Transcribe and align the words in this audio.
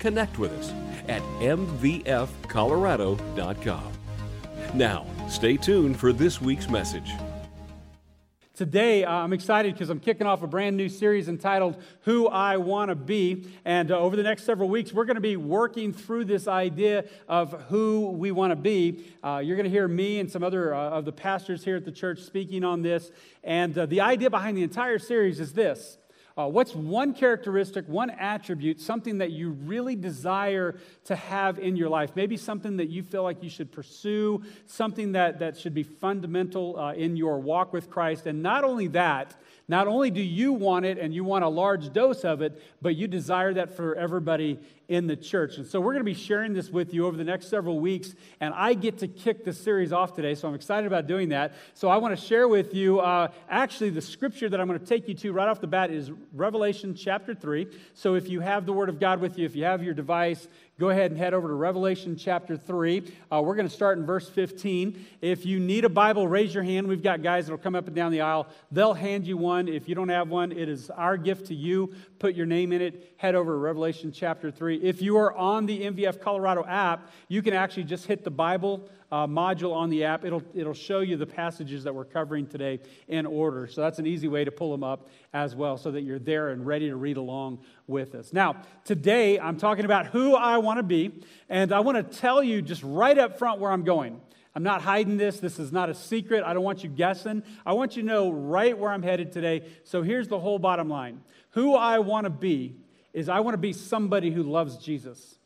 connect 0.00 0.38
with 0.38 0.52
us 0.52 0.72
at 1.08 1.22
mvfcolorado.com. 1.40 3.92
Now, 4.74 5.06
stay 5.28 5.56
tuned 5.56 5.98
for 5.98 6.12
this 6.12 6.40
week's 6.40 6.68
message. 6.68 7.10
Today, 8.60 9.04
uh, 9.04 9.10
I'm 9.10 9.32
excited 9.32 9.72
because 9.72 9.88
I'm 9.88 10.00
kicking 10.00 10.26
off 10.26 10.42
a 10.42 10.46
brand 10.46 10.76
new 10.76 10.90
series 10.90 11.30
entitled 11.30 11.82
Who 12.02 12.28
I 12.28 12.58
Want 12.58 12.90
to 12.90 12.94
Be. 12.94 13.46
And 13.64 13.90
uh, 13.90 13.98
over 13.98 14.16
the 14.16 14.22
next 14.22 14.44
several 14.44 14.68
weeks, 14.68 14.92
we're 14.92 15.06
going 15.06 15.14
to 15.14 15.22
be 15.22 15.38
working 15.38 15.94
through 15.94 16.26
this 16.26 16.46
idea 16.46 17.06
of 17.26 17.52
who 17.70 18.10
we 18.10 18.32
want 18.32 18.50
to 18.50 18.56
be. 18.56 19.02
Uh, 19.24 19.40
you're 19.42 19.56
going 19.56 19.64
to 19.64 19.70
hear 19.70 19.88
me 19.88 20.20
and 20.20 20.30
some 20.30 20.44
other 20.44 20.74
uh, 20.74 20.90
of 20.90 21.06
the 21.06 21.12
pastors 21.12 21.64
here 21.64 21.76
at 21.76 21.86
the 21.86 21.90
church 21.90 22.20
speaking 22.20 22.62
on 22.62 22.82
this. 22.82 23.10
And 23.42 23.78
uh, 23.78 23.86
the 23.86 24.02
idea 24.02 24.28
behind 24.28 24.58
the 24.58 24.62
entire 24.62 24.98
series 24.98 25.40
is 25.40 25.54
this 25.54 25.96
uh, 26.40 26.48
what's 26.48 26.74
one 26.74 27.12
characteristic, 27.12 27.86
one 27.86 28.10
attribute, 28.10 28.80
something 28.80 29.18
that 29.18 29.30
you 29.30 29.50
really 29.50 29.96
desire 29.96 30.78
to 31.04 31.16
have 31.16 31.58
in 31.58 31.76
your 31.76 31.88
life? 31.88 32.12
Maybe 32.14 32.36
something 32.36 32.76
that 32.78 32.88
you 32.88 33.02
feel 33.02 33.22
like 33.22 33.42
you 33.42 33.50
should 33.50 33.70
pursue, 33.70 34.42
something 34.66 35.12
that, 35.12 35.38
that 35.40 35.58
should 35.58 35.74
be 35.74 35.82
fundamental 35.82 36.78
uh, 36.78 36.92
in 36.94 37.16
your 37.16 37.38
walk 37.38 37.72
with 37.72 37.90
Christ. 37.90 38.26
And 38.26 38.42
not 38.42 38.64
only 38.64 38.88
that, 38.88 39.34
not 39.70 39.86
only 39.86 40.10
do 40.10 40.20
you 40.20 40.52
want 40.52 40.84
it 40.84 40.98
and 40.98 41.14
you 41.14 41.22
want 41.22 41.44
a 41.44 41.48
large 41.48 41.92
dose 41.92 42.24
of 42.24 42.42
it, 42.42 42.60
but 42.82 42.96
you 42.96 43.06
desire 43.06 43.54
that 43.54 43.76
for 43.76 43.94
everybody 43.94 44.58
in 44.88 45.06
the 45.06 45.14
church. 45.14 45.58
And 45.58 45.64
so 45.64 45.80
we're 45.80 45.92
going 45.92 46.00
to 46.00 46.04
be 46.04 46.12
sharing 46.12 46.52
this 46.52 46.70
with 46.70 46.92
you 46.92 47.06
over 47.06 47.16
the 47.16 47.22
next 47.22 47.46
several 47.46 47.78
weeks. 47.78 48.12
And 48.40 48.52
I 48.52 48.74
get 48.74 48.98
to 48.98 49.06
kick 49.06 49.44
the 49.44 49.52
series 49.52 49.92
off 49.92 50.16
today, 50.16 50.34
so 50.34 50.48
I'm 50.48 50.56
excited 50.56 50.88
about 50.88 51.06
doing 51.06 51.28
that. 51.28 51.54
So 51.74 51.88
I 51.88 51.98
want 51.98 52.18
to 52.18 52.20
share 52.20 52.48
with 52.48 52.74
you 52.74 52.98
uh, 52.98 53.28
actually 53.48 53.90
the 53.90 54.02
scripture 54.02 54.48
that 54.48 54.60
I'm 54.60 54.66
going 54.66 54.80
to 54.80 54.84
take 54.84 55.06
you 55.06 55.14
to 55.14 55.32
right 55.32 55.48
off 55.48 55.60
the 55.60 55.68
bat 55.68 55.92
is 55.92 56.10
Revelation 56.32 56.96
chapter 56.96 57.32
3. 57.32 57.68
So 57.94 58.16
if 58.16 58.28
you 58.28 58.40
have 58.40 58.66
the 58.66 58.72
Word 58.72 58.88
of 58.88 58.98
God 58.98 59.20
with 59.20 59.38
you, 59.38 59.46
if 59.46 59.54
you 59.54 59.62
have 59.62 59.84
your 59.84 59.94
device, 59.94 60.48
go 60.80 60.88
ahead 60.88 61.10
and 61.10 61.20
head 61.20 61.34
over 61.34 61.46
to 61.46 61.52
Revelation 61.52 62.16
chapter 62.16 62.56
3. 62.56 63.02
Uh, 63.30 63.42
we're 63.44 63.54
going 63.54 63.68
to 63.68 63.74
start 63.74 63.98
in 63.98 64.06
verse 64.06 64.26
15. 64.30 65.04
If 65.20 65.44
you 65.44 65.60
need 65.60 65.84
a 65.84 65.90
Bible, 65.90 66.26
raise 66.26 66.54
your 66.54 66.62
hand. 66.62 66.88
We've 66.88 67.02
got 67.02 67.22
guys 67.22 67.46
that 67.46 67.52
will 67.52 67.58
come 67.58 67.74
up 67.74 67.86
and 67.86 67.94
down 67.94 68.12
the 68.12 68.22
aisle. 68.22 68.46
They'll 68.72 68.94
hand 68.94 69.26
you 69.26 69.36
one. 69.36 69.68
If 69.68 69.90
you 69.90 69.94
don't 69.94 70.08
have 70.08 70.30
one, 70.30 70.52
it 70.52 70.70
is 70.70 70.88
our 70.88 71.18
gift 71.18 71.48
to 71.48 71.54
you. 71.54 71.92
Put 72.18 72.34
your 72.34 72.46
name 72.46 72.72
in 72.72 72.80
it. 72.80 73.12
Head 73.18 73.34
over 73.34 73.52
to 73.52 73.58
Revelation 73.58 74.10
chapter 74.10 74.50
3. 74.50 74.76
If 74.76 75.02
you 75.02 75.18
are 75.18 75.36
on 75.36 75.66
the 75.66 75.82
MVF 75.82 76.18
Colorado 76.18 76.64
app, 76.64 77.10
you 77.28 77.42
can 77.42 77.52
actually 77.52 77.84
just 77.84 78.06
hit 78.06 78.24
the 78.24 78.30
Bible 78.30 78.88
uh, 79.12 79.26
module 79.26 79.74
on 79.74 79.90
the 79.90 80.04
app. 80.04 80.24
It'll, 80.24 80.42
it'll 80.54 80.74
show 80.74 81.00
you 81.00 81.16
the 81.16 81.26
passages 81.26 81.84
that 81.84 81.94
we're 81.94 82.04
covering 82.04 82.46
today 82.46 82.80
in 83.08 83.26
order. 83.26 83.66
So 83.66 83.80
that's 83.80 83.98
an 83.98 84.06
easy 84.06 84.28
way 84.28 84.44
to 84.44 84.50
pull 84.50 84.70
them 84.70 84.84
up 84.84 85.08
as 85.32 85.54
well 85.54 85.76
so 85.76 85.90
that 85.90 86.02
you're 86.02 86.18
there 86.18 86.50
and 86.50 86.66
ready 86.66 86.88
to 86.88 86.96
read 86.96 87.16
along 87.16 87.60
with 87.86 88.14
us. 88.14 88.32
Now, 88.32 88.62
today 88.84 89.38
I'm 89.38 89.56
talking 89.56 89.84
about 89.84 90.06
who 90.06 90.34
I 90.34 90.58
want 90.58 90.78
to 90.78 90.82
be, 90.82 91.22
and 91.48 91.72
I 91.72 91.80
want 91.80 91.96
to 91.96 92.18
tell 92.18 92.42
you 92.42 92.62
just 92.62 92.82
right 92.82 93.18
up 93.18 93.38
front 93.38 93.60
where 93.60 93.72
I'm 93.72 93.84
going. 93.84 94.20
I'm 94.54 94.62
not 94.62 94.82
hiding 94.82 95.16
this. 95.16 95.38
This 95.38 95.58
is 95.58 95.70
not 95.70 95.90
a 95.90 95.94
secret. 95.94 96.42
I 96.44 96.52
don't 96.54 96.64
want 96.64 96.82
you 96.82 96.90
guessing. 96.90 97.44
I 97.64 97.72
want 97.72 97.96
you 97.96 98.02
to 98.02 98.08
know 98.08 98.30
right 98.30 98.76
where 98.76 98.90
I'm 98.90 99.02
headed 99.02 99.32
today. 99.32 99.62
So 99.84 100.02
here's 100.02 100.28
the 100.28 100.40
whole 100.40 100.58
bottom 100.58 100.88
line 100.88 101.20
Who 101.50 101.74
I 101.74 102.00
want 102.00 102.24
to 102.24 102.30
be 102.30 102.76
is 103.12 103.28
I 103.28 103.40
want 103.40 103.54
to 103.54 103.58
be 103.58 103.72
somebody 103.72 104.30
who 104.30 104.42
loves 104.42 104.76
Jesus. 104.76 105.39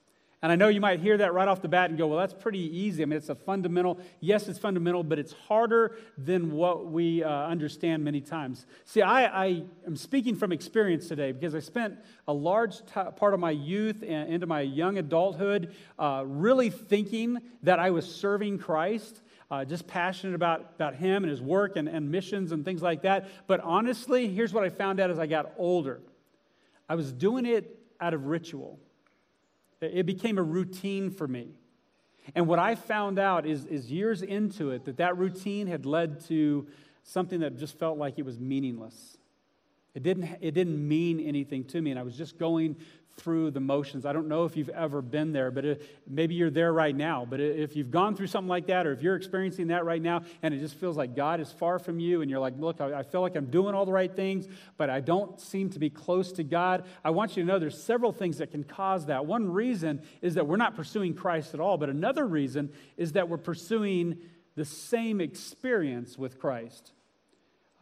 And 0.44 0.52
I 0.52 0.56
know 0.56 0.68
you 0.68 0.82
might 0.82 1.00
hear 1.00 1.16
that 1.16 1.32
right 1.32 1.48
off 1.48 1.62
the 1.62 1.68
bat 1.68 1.88
and 1.88 1.98
go, 1.98 2.06
well, 2.06 2.18
that's 2.18 2.34
pretty 2.34 2.58
easy. 2.58 3.02
I 3.02 3.06
mean, 3.06 3.16
it's 3.16 3.30
a 3.30 3.34
fundamental. 3.34 3.98
Yes, 4.20 4.46
it's 4.46 4.58
fundamental, 4.58 5.02
but 5.02 5.18
it's 5.18 5.32
harder 5.32 5.96
than 6.18 6.52
what 6.52 6.92
we 6.92 7.24
uh, 7.24 7.30
understand 7.30 8.04
many 8.04 8.20
times. 8.20 8.66
See, 8.84 9.00
I, 9.00 9.24
I, 9.24 9.62
am 9.86 9.96
speaking 9.96 10.36
from 10.36 10.52
experience 10.52 11.08
today 11.08 11.32
because 11.32 11.54
I 11.54 11.60
spent 11.60 11.98
a 12.28 12.34
large 12.34 12.80
t- 12.80 13.00
part 13.16 13.32
of 13.32 13.40
my 13.40 13.52
youth 13.52 14.04
and 14.06 14.30
into 14.30 14.46
my 14.46 14.60
young 14.60 14.98
adulthood 14.98 15.74
uh, 15.98 16.24
really 16.26 16.68
thinking 16.68 17.38
that 17.62 17.78
I 17.78 17.88
was 17.88 18.04
serving 18.04 18.58
Christ. 18.58 19.22
Uh, 19.50 19.64
just 19.64 19.86
passionate 19.86 20.34
about, 20.34 20.72
about 20.74 20.94
him 20.94 21.24
and 21.24 21.30
his 21.30 21.40
work 21.40 21.76
and, 21.76 21.88
and 21.88 22.10
missions 22.10 22.52
and 22.52 22.66
things 22.66 22.82
like 22.82 23.00
that. 23.00 23.30
But 23.46 23.60
honestly, 23.60 24.28
here's 24.28 24.52
what 24.52 24.64
I 24.64 24.68
found 24.68 25.00
out 25.00 25.08
as 25.08 25.18
I 25.18 25.26
got 25.26 25.54
older 25.56 26.02
I 26.86 26.96
was 26.96 27.14
doing 27.14 27.46
it 27.46 27.78
out 27.98 28.12
of 28.12 28.26
ritual. 28.26 28.78
It 29.80 30.06
became 30.06 30.38
a 30.38 30.42
routine 30.42 31.10
for 31.10 31.28
me. 31.28 31.48
And 32.34 32.46
what 32.46 32.58
I 32.58 32.74
found 32.74 33.18
out 33.18 33.44
is, 33.44 33.66
is 33.66 33.90
years 33.90 34.22
into 34.22 34.70
it 34.70 34.84
that 34.86 34.96
that 34.96 35.18
routine 35.18 35.66
had 35.66 35.84
led 35.84 36.20
to 36.26 36.66
something 37.02 37.40
that 37.40 37.58
just 37.58 37.78
felt 37.78 37.98
like 37.98 38.18
it 38.18 38.24
was 38.24 38.40
meaningless. 38.40 39.18
It 39.94 40.02
didn't, 40.02 40.38
it 40.40 40.52
didn't 40.52 40.86
mean 40.88 41.20
anything 41.20 41.64
to 41.64 41.80
me, 41.80 41.90
and 41.90 42.00
I 42.00 42.02
was 42.02 42.16
just 42.16 42.38
going 42.38 42.76
through 43.16 43.50
the 43.50 43.60
motions. 43.60 44.04
I 44.04 44.12
don't 44.12 44.28
know 44.28 44.44
if 44.44 44.56
you've 44.56 44.68
ever 44.70 45.00
been 45.00 45.32
there, 45.32 45.50
but 45.50 45.64
it, 45.64 46.00
maybe 46.08 46.34
you're 46.34 46.50
there 46.50 46.72
right 46.72 46.94
now. 46.94 47.26
But 47.28 47.40
if 47.40 47.76
you've 47.76 47.90
gone 47.90 48.16
through 48.16 48.26
something 48.26 48.48
like 48.48 48.66
that, 48.66 48.86
or 48.86 48.92
if 48.92 49.02
you're 49.02 49.16
experiencing 49.16 49.68
that 49.68 49.84
right 49.84 50.02
now, 50.02 50.22
and 50.42 50.52
it 50.52 50.58
just 50.58 50.74
feels 50.74 50.96
like 50.96 51.14
God 51.14 51.40
is 51.40 51.50
far 51.52 51.78
from 51.78 52.00
you, 52.00 52.22
and 52.22 52.30
you're 52.30 52.40
like, 52.40 52.54
look, 52.58 52.80
I, 52.80 53.00
I 53.00 53.02
feel 53.02 53.20
like 53.20 53.36
I'm 53.36 53.46
doing 53.46 53.74
all 53.74 53.86
the 53.86 53.92
right 53.92 54.14
things, 54.14 54.46
but 54.76 54.90
I 54.90 55.00
don't 55.00 55.40
seem 55.40 55.70
to 55.70 55.78
be 55.78 55.90
close 55.90 56.32
to 56.32 56.44
God, 56.44 56.84
I 57.04 57.10
want 57.10 57.36
you 57.36 57.42
to 57.42 57.46
know 57.46 57.58
there's 57.58 57.82
several 57.82 58.12
things 58.12 58.38
that 58.38 58.50
can 58.50 58.64
cause 58.64 59.06
that. 59.06 59.26
One 59.26 59.52
reason 59.52 60.02
is 60.20 60.34
that 60.34 60.46
we're 60.46 60.56
not 60.56 60.74
pursuing 60.74 61.14
Christ 61.14 61.54
at 61.54 61.60
all, 61.60 61.78
but 61.78 61.88
another 61.88 62.26
reason 62.26 62.72
is 62.96 63.12
that 63.12 63.28
we're 63.28 63.38
pursuing 63.38 64.18
the 64.56 64.64
same 64.64 65.20
experience 65.20 66.16
with 66.16 66.38
Christ. 66.38 66.92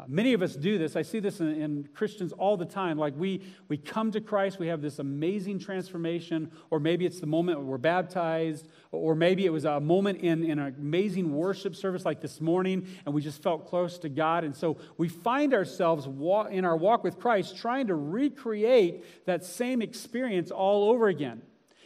Many 0.09 0.33
of 0.33 0.43
us 0.43 0.55
do 0.55 0.79
this. 0.79 0.97
I 0.97 1.03
see 1.03 1.19
this 1.19 1.41
in, 1.41 1.49
in, 1.49 1.89
Christians 1.95 2.33
all 2.33 2.57
the 2.57 2.65
time. 2.65 2.99
Like 2.99 3.15
we, 3.17 3.43
we 3.69 3.77
come 3.77 4.11
to 4.13 4.21
Christ, 4.21 4.59
we 4.59 4.69
have 4.69 4.81
this 4.81 4.99
amazing 4.99 5.59
transformation, 5.59 6.51
or 6.71 6.81
maybe 6.81 7.05
it's 7.07 7.21
the 7.21 7.27
moment 7.27 7.61
we're 7.61 7.79
baptized, 7.79 8.69
or 8.91 9.15
maybe 9.15 9.45
it 9.45 9.51
was 9.51 9.65
a 9.65 9.81
moment 9.81 10.21
in, 10.21 10.45
in 10.45 10.59
an 10.59 10.75
amazing 10.79 11.35
worship 11.35 11.75
service 11.77 12.05
like 12.05 12.21
this 12.21 12.41
morning, 12.41 12.87
and 13.05 13.15
we 13.15 13.23
just 13.23 13.43
felt 13.43 13.67
close 13.67 13.99
to 13.99 14.09
God. 14.09 14.45
And 14.45 14.55
so 14.55 14.79
we 14.99 15.09
find 15.09 15.55
ourselves 15.55 16.07
walk, 16.07 16.51
in 16.51 16.65
our 16.65 16.77
walk 16.77 17.05
with 17.05 17.19
Christ 17.19 17.57
trying 17.57 17.89
to 17.89 17.95
recreate 17.95 19.27
that 19.27 19.45
same 19.45 19.83
experience 19.83 20.51
all 20.51 20.91
over 20.91 21.09
again. 21.09 21.43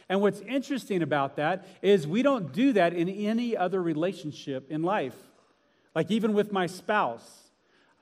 And 0.09 0.21
what's 0.21 0.39
interesting 0.41 1.01
about 1.01 1.35
that 1.35 1.67
is 1.81 2.07
we 2.07 2.21
don't 2.21 2.53
do 2.53 2.73
that 2.73 2.93
in 2.93 3.09
any 3.09 3.57
other 3.57 3.81
relationship 3.81 4.71
in 4.71 4.81
life. 4.83 5.15
Like 5.93 6.11
even 6.11 6.33
with 6.33 6.51
my 6.51 6.67
spouse. 6.67 7.46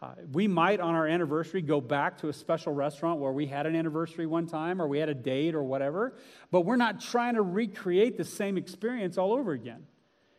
Uh, 0.06 0.14
we 0.34 0.48
might, 0.48 0.80
on 0.80 0.94
our 0.94 1.08
anniversary, 1.08 1.64
go 1.64 1.82
back 1.82 2.20
to 2.20 2.30
a 2.30 2.34
special 2.34 2.72
restaurant 2.72 3.20
where 3.20 3.32
we 3.32 3.48
had 3.48 3.66
an 3.66 3.76
anniversary 3.76 4.28
one 4.28 4.46
time 4.46 4.80
or 4.80 4.88
we 4.88 5.00
had 5.00 5.10
a 5.10 5.16
date 5.16 5.56
or 5.56 5.64
whatever, 5.64 6.14
but 6.52 6.62
we're 6.62 6.76
not 6.76 7.02
trying 7.02 7.34
to 7.34 7.42
recreate 7.42 8.16
the 8.16 8.24
same 8.24 8.56
experience 8.56 9.18
all 9.18 9.34
over 9.34 9.52
again. 9.52 9.88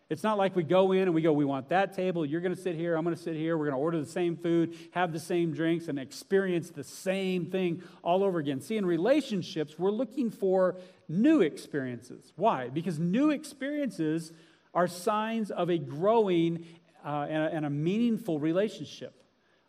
It's 0.08 0.22
not 0.22 0.38
like 0.38 0.54
we 0.54 0.62
go 0.62 0.92
in 0.92 1.02
and 1.02 1.14
we 1.14 1.20
go, 1.20 1.32
we 1.32 1.44
want 1.44 1.70
that 1.70 1.94
table, 1.94 2.24
you're 2.24 2.40
going 2.40 2.54
to 2.54 2.60
sit 2.60 2.76
here, 2.76 2.94
I'm 2.94 3.02
going 3.02 3.16
to 3.16 3.20
sit 3.20 3.34
here, 3.34 3.58
we're 3.58 3.64
going 3.64 3.74
to 3.74 3.80
order 3.80 3.98
the 3.98 4.08
same 4.08 4.36
food, 4.36 4.76
have 4.92 5.12
the 5.12 5.18
same 5.18 5.52
drinks, 5.52 5.88
and 5.88 5.98
experience 5.98 6.70
the 6.70 6.84
same 6.84 7.46
thing 7.46 7.82
all 8.04 8.22
over 8.22 8.38
again. 8.38 8.60
See, 8.60 8.76
in 8.76 8.86
relationships, 8.86 9.76
we're 9.76 9.90
looking 9.90 10.30
for 10.30 10.76
new 11.08 11.40
experiences. 11.40 12.32
Why? 12.36 12.68
Because 12.68 13.00
new 13.00 13.30
experiences 13.30 14.32
are 14.72 14.86
signs 14.86 15.50
of 15.50 15.70
a 15.70 15.78
growing 15.78 16.66
uh, 17.04 17.26
and, 17.28 17.42
a, 17.42 17.52
and 17.52 17.66
a 17.66 17.70
meaningful 17.70 18.38
relationship 18.38 19.24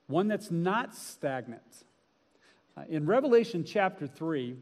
one 0.07 0.27
that's 0.27 0.51
not 0.51 0.95
stagnant. 0.95 1.61
Uh, 2.75 2.83
in 2.89 3.05
Revelation 3.05 3.63
chapter 3.63 4.07
3, 4.07 4.55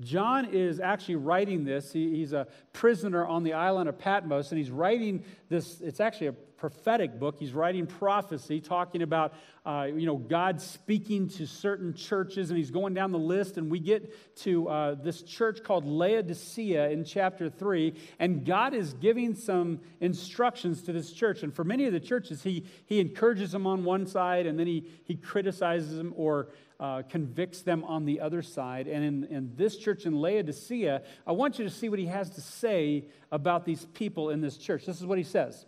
John 0.00 0.46
is 0.46 0.78
actually 0.78 1.16
writing 1.16 1.64
this. 1.64 1.92
He, 1.92 2.16
he's 2.16 2.32
a 2.32 2.46
prisoner 2.72 3.26
on 3.26 3.44
the 3.44 3.54
island 3.54 3.88
of 3.88 3.98
Patmos, 3.98 4.50
and 4.50 4.58
he's 4.58 4.70
writing 4.70 5.24
this. 5.48 5.80
It's 5.80 6.00
actually 6.00 6.28
a 6.28 6.34
prophetic 6.56 7.18
book. 7.18 7.36
He's 7.38 7.52
writing 7.52 7.86
prophecy, 7.86 8.60
talking 8.60 9.02
about 9.02 9.34
uh, 9.64 9.88
you 9.94 10.06
know 10.06 10.16
God 10.16 10.60
speaking 10.60 11.28
to 11.30 11.46
certain 11.46 11.94
churches, 11.94 12.50
and 12.50 12.58
he's 12.58 12.70
going 12.70 12.94
down 12.94 13.12
the 13.12 13.18
list. 13.18 13.58
And 13.58 13.70
we 13.70 13.80
get 13.80 14.36
to 14.38 14.68
uh, 14.68 14.94
this 14.94 15.22
church 15.22 15.62
called 15.62 15.84
Laodicea 15.84 16.90
in 16.90 17.04
chapter 17.04 17.50
three, 17.50 17.94
and 18.18 18.44
God 18.44 18.74
is 18.74 18.94
giving 18.94 19.34
some 19.34 19.80
instructions 20.00 20.82
to 20.82 20.92
this 20.92 21.12
church. 21.12 21.42
And 21.42 21.54
for 21.54 21.64
many 21.64 21.86
of 21.86 21.92
the 21.92 22.00
churches, 22.00 22.42
he 22.42 22.64
he 22.86 23.00
encourages 23.00 23.52
them 23.52 23.66
on 23.66 23.84
one 23.84 24.06
side, 24.06 24.46
and 24.46 24.58
then 24.58 24.66
he 24.66 24.84
he 25.04 25.16
criticizes 25.16 25.96
them 25.96 26.14
or 26.16 26.48
uh, 26.78 27.02
convicts 27.08 27.62
them 27.62 27.84
on 27.84 28.04
the 28.04 28.20
other 28.20 28.42
side. 28.42 28.86
And 28.86 29.04
in, 29.04 29.24
in 29.34 29.52
this 29.56 29.76
church 29.76 30.04
in 30.04 30.14
Laodicea, 30.14 31.02
I 31.26 31.32
want 31.32 31.58
you 31.58 31.64
to 31.64 31.70
see 31.70 31.88
what 31.88 31.98
he 31.98 32.06
has 32.06 32.30
to 32.30 32.40
say 32.40 33.06
about 33.32 33.64
these 33.64 33.86
people 33.94 34.30
in 34.30 34.40
this 34.40 34.56
church. 34.56 34.86
This 34.86 35.00
is 35.00 35.06
what 35.06 35.18
he 35.18 35.24
says 35.24 35.66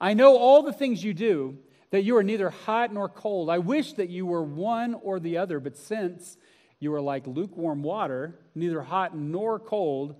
I 0.00 0.14
know 0.14 0.36
all 0.36 0.62
the 0.62 0.72
things 0.72 1.02
you 1.02 1.14
do, 1.14 1.58
that 1.90 2.02
you 2.02 2.16
are 2.16 2.22
neither 2.22 2.50
hot 2.50 2.92
nor 2.92 3.08
cold. 3.08 3.50
I 3.50 3.58
wish 3.58 3.94
that 3.94 4.10
you 4.10 4.26
were 4.26 4.42
one 4.42 4.94
or 4.94 5.18
the 5.18 5.38
other, 5.38 5.58
but 5.58 5.76
since 5.76 6.36
you 6.80 6.92
are 6.94 7.00
like 7.00 7.26
lukewarm 7.26 7.82
water, 7.82 8.38
neither 8.54 8.82
hot 8.82 9.16
nor 9.16 9.58
cold, 9.58 10.14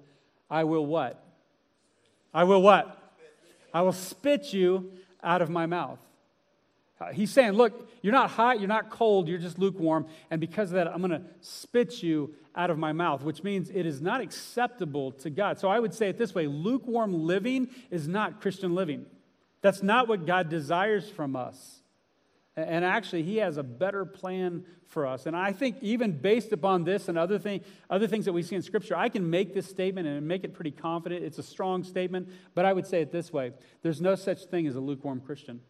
I 0.51 0.65
will 0.65 0.87
what? 0.87 1.23
I 2.33 2.45
will 2.45 2.63
what? 2.63 2.97
I 3.73 3.83
will 3.83 3.93
spit 3.93 4.53
you 4.53 4.93
out 5.23 5.43
of 5.43 5.51
my 5.51 5.67
mouth. 5.67 5.99
Uh, 7.01 7.13
he's 7.13 7.31
saying, 7.31 7.53
Look, 7.53 7.91
you're 8.03 8.13
not 8.13 8.31
hot, 8.31 8.61
you're 8.61 8.69
not 8.69 8.91
cold, 8.91 9.29
you're 9.29 9.39
just 9.39 9.59
lukewarm. 9.59 10.07
And 10.31 10.41
because 10.41 10.71
of 10.71 10.77
that, 10.77 10.89
I'm 10.89 10.99
going 10.99 11.11
to 11.11 11.23
spit 11.41 12.03
you 12.03 12.35
out 12.57 12.71
of 12.71 12.79
my 12.79 12.93
mouth, 12.93 13.23
which 13.23 13.45
means 13.45 13.71
it 13.71 13.87
is 13.87 14.01
not 14.01 14.21
acceptable 14.21 15.13
to 15.13 15.31
God. 15.31 15.59
So 15.59 15.69
I 15.69 15.79
would 15.79 15.95
say 15.95 16.09
it 16.09 16.19
this 16.19 16.35
way 16.35 16.47
lukewarm 16.47 17.13
living 17.13 17.69
is 17.91 18.09
not 18.09 18.41
Christian 18.41 18.75
living. 18.75 19.07
That's 19.61 19.83
not 19.83 20.09
what 20.09 20.27
God 20.27 20.49
desires 20.49 21.09
from 21.09 21.37
us. 21.37 21.81
And 22.57 22.85
actually, 22.85 23.23
He 23.23 23.37
has 23.37 23.57
a 23.57 23.63
better 23.63 24.05
plan 24.05 24.65
for 24.87 25.07
us. 25.07 25.27
And 25.27 25.37
I 25.37 25.53
think, 25.53 25.77
even 25.81 26.13
based 26.13 26.53
upon 26.53 26.85
this 26.85 27.09
and 27.09 27.17
other, 27.17 27.39
thing, 27.39 27.61
other 27.89 28.09
things 28.09 28.25
that 28.25 28.33
we 28.33 28.43
see 28.43 28.57
in 28.57 28.63
Scripture, 28.63 28.97
I 28.97 29.09
can 29.09 29.31
make 29.31 29.55
this 29.55 29.67
statement 29.67 30.09
and 30.09 30.27
make 30.27 30.43
it 30.43 30.55
pretty 30.55 30.73
confident. 30.73 31.25
It's 31.25 31.39
a 31.39 31.43
strong 31.43 31.85
statement, 31.85 32.29
but 32.55 32.65
I 32.65 32.73
would 32.73 32.87
say 32.87 33.01
it 33.01 33.13
this 33.13 33.33
way 33.33 33.53
there's 33.83 34.01
no 34.01 34.15
such 34.15 34.45
thing 34.47 34.67
as 34.67 34.75
a 34.75 34.81
lukewarm 34.81 35.21
Christian. 35.21 35.61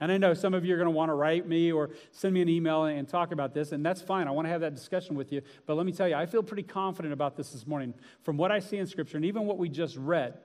And 0.00 0.12
I 0.12 0.18
know 0.18 0.34
some 0.34 0.52
of 0.52 0.64
you 0.64 0.74
are 0.74 0.76
going 0.76 0.86
to 0.86 0.90
want 0.90 1.08
to 1.08 1.14
write 1.14 1.48
me 1.48 1.72
or 1.72 1.90
send 2.10 2.34
me 2.34 2.42
an 2.42 2.48
email 2.50 2.84
and 2.84 3.08
talk 3.08 3.32
about 3.32 3.54
this, 3.54 3.72
and 3.72 3.84
that's 3.86 4.02
fine. 4.02 4.28
I 4.28 4.30
want 4.30 4.46
to 4.46 4.50
have 4.50 4.60
that 4.60 4.74
discussion 4.74 5.14
with 5.14 5.32
you. 5.32 5.40
But 5.66 5.76
let 5.76 5.86
me 5.86 5.92
tell 5.92 6.08
you, 6.08 6.16
I 6.16 6.26
feel 6.26 6.42
pretty 6.42 6.64
confident 6.64 7.14
about 7.14 7.36
this 7.36 7.52
this 7.52 7.66
morning 7.66 7.94
from 8.22 8.36
what 8.36 8.52
I 8.52 8.58
see 8.58 8.76
in 8.76 8.86
Scripture 8.86 9.16
and 9.16 9.24
even 9.24 9.44
what 9.44 9.56
we 9.56 9.68
just 9.68 9.96
read. 9.96 10.38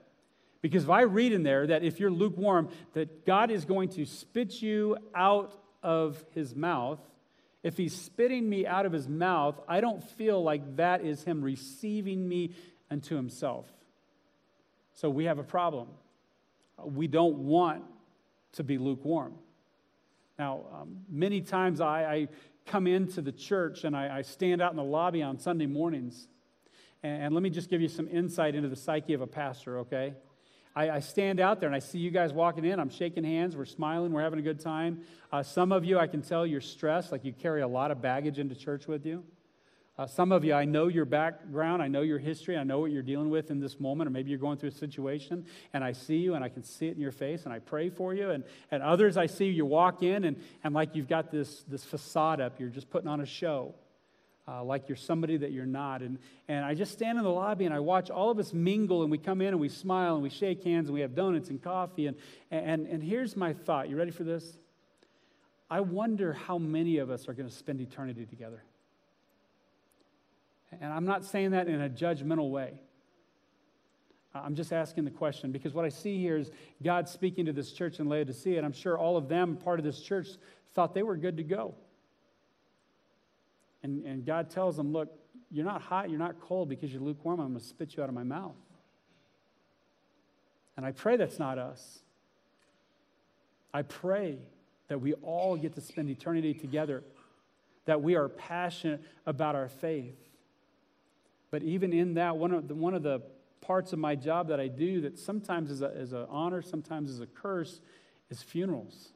Because 0.62 0.84
if 0.84 0.90
I 0.90 1.02
read 1.02 1.34
in 1.34 1.44
there 1.44 1.68
that 1.68 1.84
if 1.84 2.00
you're 2.00 2.12
lukewarm, 2.12 2.70
that 2.94 3.26
God 3.26 3.50
is 3.50 3.66
going 3.66 3.90
to 3.90 4.06
spit 4.06 4.62
you 4.62 4.98
out 5.16 5.54
of 5.82 6.24
his 6.34 6.56
mouth, 6.56 7.00
if 7.64 7.78
he's 7.78 8.00
spitting 8.00 8.48
me 8.48 8.66
out 8.66 8.86
of 8.86 8.92
his 8.92 9.08
mouth, 9.08 9.60
I 9.68 9.82
don't 9.82 10.04
feel 10.04 10.44
like 10.44 10.78
that 10.78 11.04
is 11.04 11.24
him 11.24 11.42
receiving 11.42 12.28
me 12.28 12.52
unto 12.90 13.16
himself. 13.16 13.66
So 14.94 15.10
we 15.10 15.26
have 15.26 15.40
a 15.40 15.44
problem. 15.44 15.88
We 16.84 17.08
don't 17.08 17.38
want 17.40 17.84
to 18.54 18.64
be 18.64 18.78
lukewarm. 18.78 19.34
Now, 20.38 20.62
um, 20.74 20.98
many 21.10 21.42
times 21.42 21.82
I, 21.82 22.04
I, 22.04 22.28
come 22.66 22.86
into 22.86 23.22
the 23.22 23.32
church 23.32 23.84
and 23.84 23.96
I, 23.96 24.18
I, 24.18 24.22
stand 24.22 24.62
out 24.62 24.70
in 24.72 24.78
the 24.78 24.84
lobby 24.84 25.24
on 25.24 25.40
Sunday 25.40 25.66
mornings. 25.66 26.28
And, 27.02 27.24
and 27.24 27.34
let 27.34 27.42
me 27.42 27.50
just 27.50 27.70
give 27.70 27.82
you 27.82 27.88
some 27.88 28.08
insight 28.08 28.54
into 28.54 28.70
the 28.70 28.76
psyche 28.76 29.14
of 29.14 29.22
a 29.22 29.28
pastor, 29.28 29.80
okay? 29.80 30.14
I, 30.76 30.90
I, 30.90 31.00
stand 31.00 31.40
out 31.40 31.60
there 31.60 31.68
and 31.68 31.76
I 31.76 31.80
see 31.80 32.00
you 32.00 32.12
guys 32.12 32.32
walking 32.32 32.64
in. 32.66 32.80
I'm 32.80 32.90
shaking 32.90 33.24
hands. 33.24 33.56
We're 33.56 33.66
smiling. 33.66 34.12
We're 34.12 34.22
having 34.22 34.40
a 34.40 34.44
good 34.44 34.60
time. 34.60 35.02
Uh, 35.32 35.44
some 35.44 35.72
of 35.72 35.84
you, 35.84 36.00
I 36.00 36.08
can 36.08 36.22
tell 36.22 36.46
you're 36.46 36.62
stressed, 36.62 37.12
like 37.12 37.26
you 37.26 37.34
carry 37.34 37.62
a 37.62 37.68
lot 37.68 37.92
of 37.92 38.02
baggage 38.02 38.40
into 38.40 38.56
church 38.56 38.88
with 38.88 39.06
you. 39.06 39.24
Uh, 39.98 40.08
some 40.08 40.32
of 40.32 40.44
you, 40.44 40.54
I 40.54 40.66
know 40.66 40.88
your 40.88 41.06
background, 41.06 41.84
I 41.84 41.88
know 41.88 42.02
your 42.02 42.18
history, 42.18 42.58
I 42.58 42.64
know 42.64 42.80
what 42.80 42.92
you're 42.92 43.04
dealing 43.04 43.30
with 43.30 43.52
in 43.52 43.60
this 43.60 43.80
moment, 43.80 44.08
or 44.08 44.12
maybe 44.12 44.30
you're 44.30 44.40
going 44.40 44.58
through 44.58 44.70
a 44.70 44.74
situation, 44.74 45.46
and 45.74 45.84
I 45.84 45.92
see 45.92 46.16
you 46.16 46.34
and 46.34 46.44
I 46.44 46.50
can 46.50 46.64
see 46.64 46.88
it 46.88 46.96
in 46.96 47.02
your 47.02 47.12
face, 47.12 47.44
and 47.44 47.54
I 47.54 47.60
pray 47.60 47.90
for 47.90 48.14
you. 48.14 48.32
And, 48.32 48.44
and 48.72 48.82
others, 48.82 49.18
I 49.18 49.26
see 49.26 49.48
you 49.48 49.66
walk 49.66 50.02
in, 50.02 50.24
and, 50.24 50.42
and 50.64 50.74
like 50.74 50.96
you've 50.96 51.10
got 51.10 51.30
this, 51.30 51.64
this 51.68 51.84
facade 51.84 52.40
up, 52.40 52.60
you're 52.60 52.70
just 52.70 52.90
putting 52.90 53.10
on 53.10 53.20
a 53.20 53.26
show. 53.26 53.76
Uh, 54.48 54.64
like 54.64 54.90
you're 54.90 54.96
somebody 54.96 55.38
that 55.38 55.52
you're 55.52 55.68
not. 55.68 56.02
And, 56.02 56.18
and 56.48 56.66
I 56.66 56.74
just 56.74 56.92
stand 56.92 57.18
in 57.18 57.24
the 57.24 57.30
lobby 57.30 57.66
and 57.66 57.74
I 57.74 57.80
watch 57.80 58.10
all 58.10 58.32
of 58.32 58.40
us 58.40 58.54
mingle 58.54 59.04
and 59.04 59.12
we 59.12 59.20
come 59.20 59.40
in 59.40 59.50
and 59.50 59.60
we 59.60 59.70
smile 59.70 60.16
and 60.16 60.24
we 60.24 60.30
shake 60.30 60.64
hands 60.64 60.88
and 60.88 60.96
we 60.96 61.02
have 61.02 61.14
donuts 61.14 61.50
and 61.50 61.62
coffee. 61.62 62.08
And, 62.08 62.18
and, 62.50 62.88
and 62.88 63.04
here's 63.04 63.38
my 63.38 63.54
thought. 63.54 63.88
You 63.88 63.98
ready 63.98 64.12
for 64.12 64.24
this? 64.24 64.58
I 65.70 65.80
wonder 65.80 66.34
how 66.34 66.58
many 66.58 66.98
of 66.98 67.10
us 67.10 67.30
are 67.30 67.34
going 67.34 67.48
to 67.48 67.56
spend 67.56 67.82
eternity 67.82 68.26
together. 68.26 68.64
And 70.82 70.92
I'm 70.92 71.06
not 71.06 71.24
saying 71.24 71.52
that 71.52 71.68
in 71.68 71.82
a 71.82 71.90
judgmental 71.90 72.50
way. 72.50 72.74
I'm 74.34 74.56
just 74.56 74.72
asking 74.72 75.04
the 75.04 75.12
question 75.12 75.52
because 75.52 75.74
what 75.74 75.84
I 75.84 75.90
see 75.90 76.20
here 76.20 76.38
is 76.38 76.52
God 76.82 77.10
speaking 77.10 77.46
to 77.46 77.54
this 77.54 77.72
church 77.74 78.00
in 78.00 78.08
Laodicea, 78.08 78.58
and 78.58 78.66
I'm 78.66 78.72
sure 78.72 78.98
all 78.98 79.18
of 79.18 79.28
them, 79.28 79.58
part 79.58 79.80
of 79.80 79.86
this 79.86 80.02
church, 80.02 80.28
thought 80.74 80.94
they 80.94 81.04
were 81.04 81.18
good 81.18 81.38
to 81.38 81.44
go. 81.44 81.76
And, 83.84 84.06
and 84.06 84.26
God 84.26 84.50
tells 84.50 84.78
them, 84.78 84.92
Look, 84.92 85.10
you're 85.52 85.66
not 85.66 85.82
hot, 85.82 86.10
you're 86.10 86.20
not 86.20 86.40
cold 86.40 86.70
because 86.70 86.92
you're 86.92 87.02
lukewarm. 87.02 87.40
I'm 87.40 87.50
going 87.50 87.60
to 87.60 87.66
spit 87.66 87.96
you 87.96 88.04
out 88.04 88.10
of 88.10 88.16
my 88.16 88.24
mouth. 88.24 88.56
And 90.78 90.86
I 90.86 90.92
pray 90.92 91.18
that's 91.18 91.40
not 91.40 91.58
us. 91.58 92.00
I 93.74 93.82
pray 93.82 94.40
that 94.88 95.00
we 95.00 95.14
all 95.14 95.56
get 95.56 95.76
to 95.76 95.82
spend 95.82 96.10
eternity 96.10 96.54
together, 96.54 97.04
that 97.86 98.02
we 98.02 98.16
are 98.16 98.30
passionate 98.30 99.02
about 99.26 99.56
our 99.56 99.70
faith. 99.70 100.18
But 101.50 101.64
even 101.64 101.94
in 101.94 102.16
that, 102.16 102.38
one 102.38 102.52
of 102.54 102.68
the, 102.68 102.76
one 102.76 102.94
of 102.94 103.04
the 103.04 103.22
parts 103.62 103.94
of 103.94 104.00
my 104.00 104.16
job 104.16 104.48
that 104.48 104.60
I 104.60 104.68
do 104.68 105.02
that 105.02 105.20
sometimes 105.20 105.70
is 105.70 105.82
an 105.82 106.26
honor, 106.30 106.62
sometimes 106.62 107.10
is 107.10 107.20
a 107.20 107.28
curse, 107.28 107.80
is 108.30 108.42
funerals. 108.42 109.10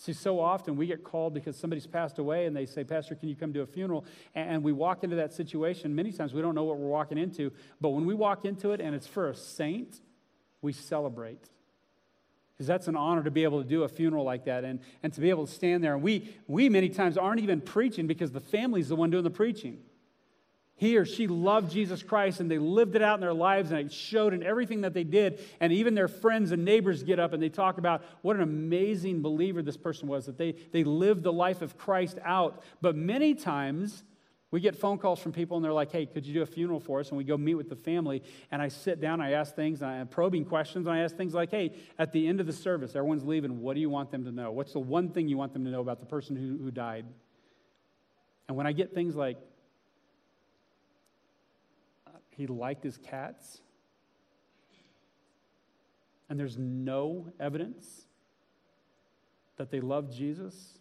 See, 0.00 0.12
so 0.12 0.38
often 0.38 0.76
we 0.76 0.86
get 0.86 1.02
called 1.02 1.34
because 1.34 1.56
somebody's 1.56 1.86
passed 1.86 2.20
away 2.20 2.46
and 2.46 2.54
they 2.54 2.66
say, 2.66 2.84
Pastor, 2.84 3.16
can 3.16 3.28
you 3.28 3.34
come 3.34 3.52
to 3.52 3.62
a 3.62 3.66
funeral? 3.66 4.04
And 4.32 4.62
we 4.62 4.72
walk 4.72 5.02
into 5.02 5.16
that 5.16 5.32
situation. 5.32 5.92
Many 5.92 6.12
times 6.12 6.32
we 6.32 6.40
don't 6.40 6.54
know 6.54 6.62
what 6.62 6.78
we're 6.78 6.86
walking 6.86 7.18
into, 7.18 7.50
but 7.80 7.88
when 7.88 8.06
we 8.06 8.14
walk 8.14 8.44
into 8.44 8.70
it 8.70 8.80
and 8.80 8.94
it's 8.94 9.08
for 9.08 9.28
a 9.28 9.34
saint, 9.34 10.00
we 10.62 10.72
celebrate. 10.72 11.50
Because 12.54 12.68
that's 12.68 12.86
an 12.86 12.94
honor 12.94 13.24
to 13.24 13.32
be 13.32 13.42
able 13.42 13.60
to 13.60 13.68
do 13.68 13.82
a 13.82 13.88
funeral 13.88 14.24
like 14.24 14.44
that 14.44 14.62
and, 14.62 14.78
and 15.02 15.12
to 15.14 15.20
be 15.20 15.30
able 15.30 15.46
to 15.46 15.52
stand 15.52 15.82
there. 15.82 15.94
And 15.94 16.02
we, 16.02 16.32
we 16.46 16.68
many 16.68 16.90
times 16.90 17.18
aren't 17.18 17.40
even 17.40 17.60
preaching 17.60 18.06
because 18.06 18.30
the 18.30 18.40
family's 18.40 18.90
the 18.90 18.96
one 18.96 19.10
doing 19.10 19.24
the 19.24 19.30
preaching 19.30 19.78
he 20.78 20.96
or 20.96 21.04
she 21.04 21.26
loved 21.26 21.72
Jesus 21.72 22.04
Christ 22.04 22.38
and 22.38 22.48
they 22.48 22.58
lived 22.58 22.94
it 22.94 23.02
out 23.02 23.14
in 23.14 23.20
their 23.20 23.34
lives 23.34 23.72
and 23.72 23.80
it 23.80 23.92
showed 23.92 24.32
in 24.32 24.44
everything 24.44 24.82
that 24.82 24.94
they 24.94 25.02
did. 25.02 25.40
And 25.58 25.72
even 25.72 25.94
their 25.94 26.06
friends 26.06 26.52
and 26.52 26.64
neighbors 26.64 27.02
get 27.02 27.18
up 27.18 27.32
and 27.32 27.42
they 27.42 27.48
talk 27.48 27.78
about 27.78 28.04
what 28.22 28.36
an 28.36 28.42
amazing 28.42 29.20
believer 29.20 29.60
this 29.60 29.76
person 29.76 30.06
was, 30.06 30.26
that 30.26 30.38
they, 30.38 30.52
they 30.72 30.84
lived 30.84 31.24
the 31.24 31.32
life 31.32 31.62
of 31.62 31.76
Christ 31.76 32.18
out. 32.24 32.62
But 32.80 32.94
many 32.94 33.34
times 33.34 34.04
we 34.52 34.60
get 34.60 34.76
phone 34.76 34.98
calls 34.98 35.18
from 35.18 35.32
people 35.32 35.56
and 35.56 35.64
they're 35.64 35.72
like, 35.72 35.90
hey, 35.90 36.06
could 36.06 36.24
you 36.24 36.32
do 36.32 36.42
a 36.42 36.46
funeral 36.46 36.78
for 36.78 37.00
us? 37.00 37.08
And 37.08 37.18
we 37.18 37.24
go 37.24 37.36
meet 37.36 37.56
with 37.56 37.68
the 37.68 37.76
family 37.76 38.22
and 38.52 38.62
I 38.62 38.68
sit 38.68 39.00
down, 39.00 39.20
I 39.20 39.32
ask 39.32 39.56
things, 39.56 39.82
and 39.82 39.90
I 39.90 39.98
have 39.98 40.10
probing 40.12 40.44
questions, 40.44 40.86
and 40.86 40.94
I 40.94 41.00
ask 41.00 41.16
things 41.16 41.34
like, 41.34 41.50
hey, 41.50 41.72
at 41.98 42.12
the 42.12 42.28
end 42.28 42.38
of 42.38 42.46
the 42.46 42.52
service, 42.52 42.94
everyone's 42.94 43.24
leaving, 43.24 43.60
what 43.60 43.74
do 43.74 43.80
you 43.80 43.90
want 43.90 44.12
them 44.12 44.24
to 44.26 44.30
know? 44.30 44.52
What's 44.52 44.74
the 44.74 44.78
one 44.78 45.10
thing 45.10 45.26
you 45.26 45.36
want 45.36 45.54
them 45.54 45.64
to 45.64 45.72
know 45.72 45.80
about 45.80 45.98
the 45.98 46.06
person 46.06 46.36
who, 46.36 46.56
who 46.62 46.70
died? 46.70 47.04
And 48.46 48.56
when 48.56 48.68
I 48.68 48.70
get 48.70 48.94
things 48.94 49.16
like, 49.16 49.38
he 52.38 52.46
liked 52.46 52.84
his 52.84 52.96
cats. 52.96 53.60
And 56.30 56.38
there's 56.38 56.56
no 56.56 57.26
evidence 57.40 58.06
that 59.56 59.72
they 59.72 59.80
loved 59.80 60.12
Jesus, 60.12 60.78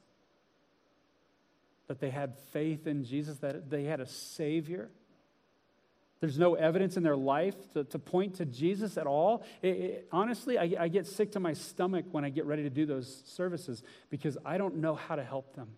that 1.87 1.99
they 1.99 2.11
had 2.11 2.37
faith 2.51 2.85
in 2.85 3.03
Jesus, 3.03 3.39
that 3.39 3.71
they 3.71 3.85
had 3.85 3.99
a 3.99 4.05
Savior. 4.05 4.89
There's 6.19 6.37
no 6.37 6.53
evidence 6.53 6.95
in 6.95 7.01
their 7.01 7.17
life 7.17 7.55
to, 7.73 7.85
to 7.85 7.97
point 7.97 8.35
to 8.35 8.45
Jesus 8.45 8.95
at 8.95 9.07
all. 9.07 9.43
It, 9.63 9.67
it, 9.67 10.07
honestly, 10.11 10.59
I, 10.59 10.75
I 10.79 10.87
get 10.89 11.07
sick 11.07 11.31
to 11.31 11.39
my 11.39 11.53
stomach 11.53 12.05
when 12.11 12.23
I 12.23 12.29
get 12.29 12.45
ready 12.45 12.63
to 12.63 12.69
do 12.69 12.85
those 12.85 13.23
services 13.25 13.81
because 14.11 14.37
I 14.45 14.59
don't 14.59 14.75
know 14.75 14.93
how 14.93 15.15
to 15.15 15.23
help 15.23 15.55
them. 15.55 15.69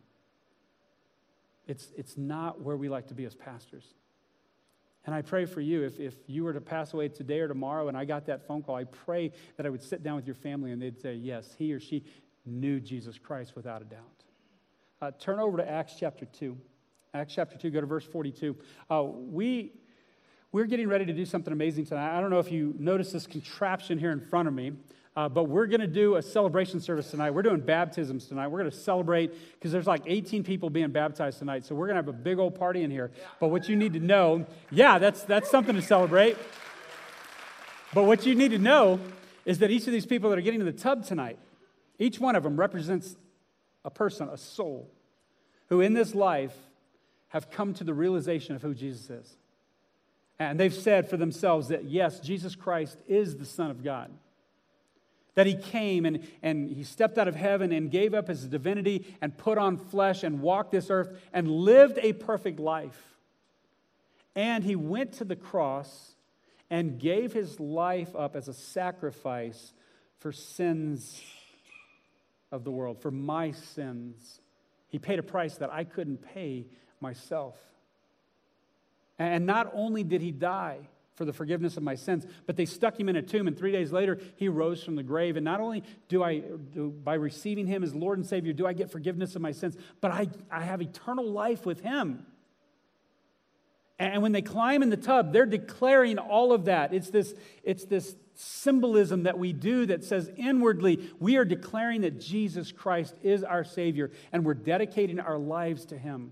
It's, 1.68 1.90
it's 1.96 2.18
not 2.18 2.60
where 2.60 2.76
we 2.76 2.90
like 2.90 3.08
to 3.08 3.14
be 3.14 3.24
as 3.24 3.36
pastors. 3.36 3.86
And 5.06 5.16
I 5.16 5.22
pray 5.22 5.46
for 5.46 5.62
you, 5.62 5.84
if, 5.84 6.00
if 6.00 6.16
you 6.28 6.44
were 6.44 6.54
to 6.54 6.62
pass 6.62 6.94
away 6.94 7.08
today 7.08 7.40
or 7.40 7.48
tomorrow 7.48 7.88
and 7.88 7.98
I 7.98 8.06
got 8.06 8.26
that 8.26 8.46
phone 8.46 8.62
call, 8.62 8.76
I 8.76 8.84
pray 8.84 9.32
that 9.58 9.66
I 9.66 9.70
would 9.70 9.82
sit 9.82 10.04
down 10.04 10.16
with 10.16 10.26
your 10.26 10.36
family 10.36 10.72
and 10.72 10.82
they'd 10.82 11.00
say, 11.00 11.14
yes, 11.16 11.56
he 11.58 11.74
or 11.74 11.80
she 11.80 12.04
knew 12.46 12.80
Jesus 12.80 13.18
Christ 13.18 13.56
without 13.56 13.82
a 13.82 13.86
doubt. 13.86 14.24
Uh, 15.02 15.12
turn 15.18 15.40
over 15.40 15.58
to 15.58 15.70
Acts 15.70 15.96
chapter 15.98 16.26
2. 16.26 16.58
Acts 17.14 17.34
chapter 17.34 17.58
2, 17.58 17.70
go 17.70 17.82
to 17.82 17.88
verse 17.88 18.06
42. 18.06 18.56
Uh, 18.90 19.04
we, 19.04 19.72
we're 20.52 20.66
getting 20.66 20.88
ready 20.88 21.06
to 21.06 21.14
do 21.14 21.26
something 21.26 21.54
amazing 21.54 21.86
tonight. 21.86 22.16
I 22.16 22.22
don't 22.22 22.30
know 22.30 22.40
if 22.40 22.52
you 22.52 22.76
notice 22.78 23.12
this 23.12 23.26
contraption 23.26 23.98
here 23.98 24.12
in 24.12 24.20
front 24.20 24.48
of 24.48 24.54
me. 24.54 24.74
Uh, 25.16 25.28
but 25.28 25.46
we're 25.46 25.66
going 25.66 25.82
to 25.82 25.88
do 25.88 26.16
a 26.16 26.22
celebration 26.22 26.80
service 26.80 27.12
tonight. 27.12 27.32
We're 27.32 27.42
doing 27.42 27.60
baptisms 27.60 28.26
tonight. 28.26 28.48
We're 28.48 28.60
going 28.60 28.72
to 28.72 28.78
celebrate 28.78 29.34
because 29.54 29.72
there's 29.72 29.88
like 29.88 30.04
18 30.06 30.44
people 30.44 30.70
being 30.70 30.92
baptized 30.92 31.40
tonight. 31.40 31.66
So 31.66 31.76
we're 31.76 31.88
going 31.88 31.96
to 31.96 32.04
have 32.04 32.08
a 32.08 32.14
big 32.14 32.40
old 32.40 32.56
party 32.56 32.84
in 32.84 32.92
here. 32.92 33.12
But 33.40 33.50
what 33.50 33.68
you 33.68 33.76
need 33.76 33.94
to 33.94 34.00
know, 34.00 34.46
yeah, 34.72 35.00
that's, 35.00 35.24
that's 35.24 35.50
something 35.50 35.76
to 35.76 35.82
celebrate. 35.82 36.38
But 37.94 38.04
what 38.04 38.26
you 38.26 38.36
need 38.36 38.52
to 38.52 38.60
know 38.60 39.00
is 39.46 39.60
that 39.60 39.72
each 39.72 39.88
of 39.88 39.94
these 39.94 40.06
people 40.06 40.30
that 40.30 40.38
are 40.38 40.44
getting 40.44 40.60
in 40.60 40.66
the 40.66 40.72
tub 40.72 41.06
tonight, 41.06 41.40
each 41.98 42.20
one 42.20 42.36
of 42.36 42.44
them 42.44 42.58
represents 42.58 43.16
a 43.84 43.90
person, 43.90 44.30
a 44.30 44.38
soul. 44.38 44.90
who 45.70 45.82
in 45.82 45.94
this 45.94 46.14
life 46.16 46.56
have 47.30 47.50
come 47.50 47.74
to 47.76 47.84
the 47.84 47.94
realization 47.94 48.56
of 48.56 48.62
who 48.62 48.74
Jesus 48.74 49.10
is. 49.10 49.38
And 50.40 50.60
they've 50.60 50.74
said 50.74 51.10
for 51.10 51.18
themselves 51.18 51.68
that, 51.68 51.86
yes, 51.86 52.20
Jesus 52.20 52.56
Christ 52.56 52.98
is 53.08 53.36
the 53.36 53.46
Son 53.46 53.70
of 53.70 53.84
God. 53.84 54.12
That 55.36 55.46
he 55.46 55.56
came 55.56 56.06
and, 56.06 56.28
and 56.42 56.70
he 56.70 56.84
stepped 56.84 57.18
out 57.18 57.28
of 57.28 57.36
heaven 57.36 57.72
and 57.72 57.90
gave 57.90 58.14
up 58.14 58.28
his 58.28 58.46
divinity 58.46 59.16
and 59.22 59.38
put 59.38 59.58
on 59.58 59.78
flesh 59.78 60.24
and 60.24 60.42
walked 60.42 60.72
this 60.72 60.90
earth 60.90 61.18
and 61.32 61.50
lived 61.50 62.00
a 62.02 62.14
perfect 62.14 62.60
life. 62.60 63.00
And 64.36 64.64
he 64.64 64.76
went 64.76 65.14
to 65.14 65.26
the 65.26 65.36
cross 65.36 66.16
and 66.70 67.00
gave 67.00 67.34
his 67.34 67.60
life 67.60 68.16
up 68.16 68.36
as 68.36 68.48
a 68.48 68.54
sacrifice 68.54 69.74
for 70.20 70.32
sins 70.32 71.22
of 72.52 72.64
the 72.64 72.72
world, 72.72 73.02
for 73.02 73.12
my 73.12 73.52
sins. 73.52 74.42
He 74.90 75.00
paid 75.00 75.20
a 75.20 75.24
price 75.24 75.58
that 75.58 75.72
I 75.72 75.84
couldn't 75.84 76.18
pay 76.18 76.66
myself. 77.00 77.56
And 79.18 79.46
not 79.46 79.72
only 79.74 80.04
did 80.04 80.22
he 80.22 80.32
die 80.32 80.80
for 81.20 81.26
the 81.26 81.34
forgiveness 81.34 81.76
of 81.76 81.84
my 81.84 81.96
sins, 81.96 82.26
but 82.46 82.56
they 82.56 82.64
stuck 82.64 82.98
him 82.98 83.10
in 83.10 83.18
a 83.18 83.22
tomb, 83.22 83.46
and 83.46 83.58
three 83.58 83.74
days 83.74 83.92
later, 83.92 84.18
he 84.38 84.48
rose 84.48 84.82
from 84.82 84.96
the 84.96 85.04
grave. 85.04 85.36
And 85.36 85.44
not 85.44 85.60
only 85.60 85.84
do 86.08 86.24
I, 86.24 86.40
do, 86.40 86.92
by 86.92 87.16
receiving 87.16 87.68
him 87.68 87.84
as 87.84 87.94
Lord 87.94 88.20
and 88.20 88.26
Savior, 88.26 88.54
do 88.54 88.66
I 88.66 88.72
get 88.72 88.90
forgiveness 88.90 89.36
of 89.36 89.42
my 89.42 89.52
sins, 89.52 89.76
but 90.00 90.12
I, 90.12 90.30
I 90.50 90.62
have 90.62 90.82
eternal 90.82 91.30
life 91.30 91.66
with 91.66 91.82
him. 91.82 92.26
And 94.00 94.24
when 94.24 94.32
they 94.32 94.42
climb 94.42 94.82
in 94.82 94.90
the 94.90 94.96
tub, 94.96 95.34
they're 95.34 95.46
declaring 95.46 96.20
all 96.20 96.54
of 96.54 96.66
that. 96.66 96.94
It's 96.94 97.10
this, 97.10 97.36
it's 97.64 97.84
this 97.84 98.16
symbolism 98.34 99.24
that 99.24 99.38
we 99.38 99.52
do 99.52 99.88
that 99.88 100.06
says 100.06 100.32
inwardly, 100.38 101.12
we 101.20 101.36
are 101.36 101.44
declaring 101.44 102.02
that 102.02 102.18
Jesus 102.18 102.72
Christ 102.72 103.14
is 103.24 103.44
our 103.44 103.66
Savior, 103.66 104.10
and 104.32 104.46
we're 104.46 104.54
dedicating 104.54 105.20
our 105.20 105.38
lives 105.38 105.84
to 105.88 105.98
Him. 105.98 106.32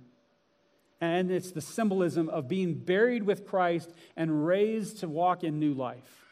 And 0.99 1.29
it's 1.29 1.51
the 1.51 1.61
symbolism 1.61 2.27
of 2.29 2.47
being 2.47 2.73
buried 2.73 3.23
with 3.23 3.45
Christ 3.45 3.91
and 4.15 4.45
raised 4.45 4.99
to 4.99 5.07
walk 5.07 5.43
in 5.43 5.59
new 5.59 5.73
life. 5.73 6.25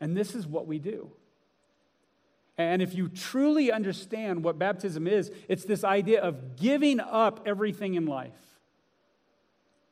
And 0.00 0.16
this 0.16 0.34
is 0.34 0.46
what 0.46 0.66
we 0.66 0.78
do. 0.78 1.10
And 2.58 2.80
if 2.80 2.94
you 2.94 3.08
truly 3.08 3.70
understand 3.70 4.42
what 4.42 4.58
baptism 4.58 5.06
is, 5.06 5.30
it's 5.48 5.64
this 5.64 5.84
idea 5.84 6.22
of 6.22 6.56
giving 6.56 7.00
up 7.00 7.46
everything 7.46 7.94
in 7.94 8.06
life, 8.06 8.32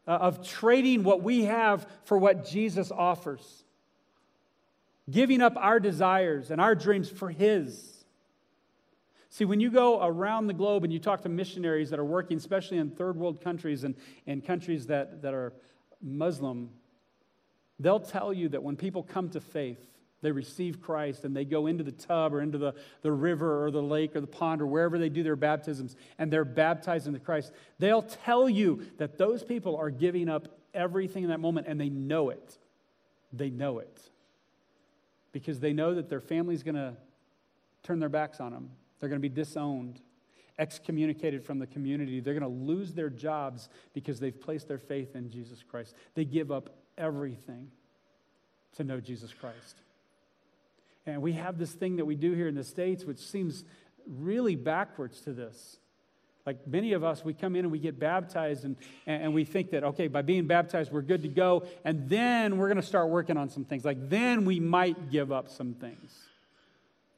uh, 0.09 0.13
of 0.13 0.47
trading 0.47 1.05
what 1.05 1.23
we 1.23 1.45
have 1.45 1.87
for 2.05 2.17
what 2.17 2.47
Jesus 2.47 2.91
offers, 2.91 3.65
giving 5.11 5.43
up 5.43 5.55
our 5.57 5.79
desires 5.79 6.51
and 6.51 6.61
our 6.61 6.75
dreams 6.75 7.11
for 7.11 7.31
His. 7.31 7.94
See, 9.35 9.45
when 9.45 9.59
you 9.59 9.69
go 9.69 10.01
around 10.01 10.47
the 10.47 10.55
globe 10.55 10.85
and 10.85 10.93
you 10.93 11.01
talk 11.01 11.23
to 11.23 11.29
missionaries 11.29 11.91
that 11.91 11.99
are 11.99 12.05
working, 12.05 12.37
especially 12.37 12.79
in 12.79 12.91
third 12.91 13.17
world 13.17 13.41
countries 13.41 13.83
and, 13.83 13.97
and 14.29 14.45
countries 14.45 14.87
that, 14.87 15.23
that 15.23 15.35
are 15.35 15.53
Muslim, 16.01 16.71
they'll 17.81 17.99
tell 17.99 18.33
you 18.33 18.49
that 18.51 18.63
when 18.63 18.77
people 18.77 19.03
come 19.03 19.29
to 19.31 19.41
faith, 19.41 19.81
they 20.23 20.31
receive 20.31 20.81
Christ 20.81 21.25
and 21.25 21.37
they 21.37 21.45
go 21.45 21.67
into 21.67 21.83
the 21.83 21.91
tub 21.91 22.33
or 22.33 22.43
into 22.43 22.59
the, 22.59 22.75
the 23.03 23.11
river 23.11 23.65
or 23.65 23.73
the 23.73 23.83
lake 23.83 24.15
or 24.15 24.21
the 24.21 24.29
pond 24.29 24.63
or 24.63 24.69
wherever 24.69 25.01
they 25.01 25.09
do 25.09 25.25
their 25.25 25.35
baptisms 25.35 25.97
and 26.17 26.33
they're 26.33 26.45
baptized 26.45 27.09
into 27.09 27.19
Christ, 27.19 27.51
they'll 27.81 28.03
tell 28.03 28.49
you 28.49 28.87
that 28.99 29.19
those 29.19 29.43
people 29.43 29.75
are 29.75 29.91
giving 29.91 30.29
up 30.29 30.47
everything 30.75 31.25
in 31.25 31.31
that 31.31 31.41
moment 31.41 31.67
and 31.67 31.81
they 31.81 31.89
know 31.89 32.31
it. 32.31 32.57
They 33.33 33.51
know 33.51 33.81
it. 33.81 34.01
Because 35.33 35.59
they 35.59 35.73
know 35.73 35.97
that 35.97 36.09
their 36.09 36.21
family's 36.21 36.63
going 36.63 36.77
to 36.77 36.95
turn 37.83 37.99
their 37.99 38.09
backs 38.09 38.39
on 38.39 38.53
them 38.53 38.71
they're 39.05 39.11
going 39.11 39.21
to 39.21 39.29
be 39.29 39.35
disowned, 39.35 40.01
excommunicated 40.59 41.45
from 41.45 41.59
the 41.59 41.67
community. 41.67 42.21
They're 42.21 42.33
going 42.33 42.43
to 42.43 42.65
lose 42.65 42.95
their 42.95 43.11
jobs 43.11 43.69
because 43.93 44.19
they've 44.19 44.41
placed 44.41 44.67
their 44.67 44.79
faith 44.79 45.15
in 45.15 45.29
Jesus 45.29 45.63
Christ. 45.63 45.95
They 46.15 46.25
give 46.25 46.51
up 46.51 46.71
everything 46.97 47.71
to 48.77 48.85
know 48.85 48.99
Jesus 48.99 49.35
Christ. 49.35 49.77
And 51.05 51.21
we 51.21 51.33
have 51.33 51.59
this 51.59 51.73
thing 51.73 51.97
that 51.97 52.07
we 52.07 52.15
do 52.15 52.33
here 52.33 52.49
in 52.49 52.55
the 52.55 52.65
States, 52.65 53.05
which 53.05 53.19
seems 53.19 53.63
really 54.07 54.57
backwards 54.57 55.21
to 55.21 55.35
this. 55.35 55.77
Like 56.47 56.67
many 56.67 56.95
of 56.95 57.05
us, 57.05 57.23
we 57.23 57.35
come 57.35 57.57
in 57.57 57.67
and 57.67 57.73
we 57.73 57.79
get 57.79 57.99
baptized, 57.99 58.65
and, 58.65 58.77
and 59.07 59.35
we 59.35 59.45
think 59.45 59.73
that, 59.73 59.85
okay, 59.85 60.09
by 60.09 60.23
being 60.23 60.47
baptized, 60.47 60.91
we're 60.91 61.03
good 61.03 61.21
to 61.25 61.29
go. 61.29 61.67
And 61.85 62.09
then 62.09 62.57
we're 62.57 62.69
going 62.69 62.81
to 62.81 62.83
start 62.83 63.11
working 63.11 63.37
on 63.37 63.51
some 63.51 63.67
things. 63.67 63.85
Like 63.85 64.09
then 64.09 64.47
we 64.47 64.61
might 64.61 65.11
give 65.11 65.31
up 65.31 65.51
some 65.51 65.75
things. 65.75 66.11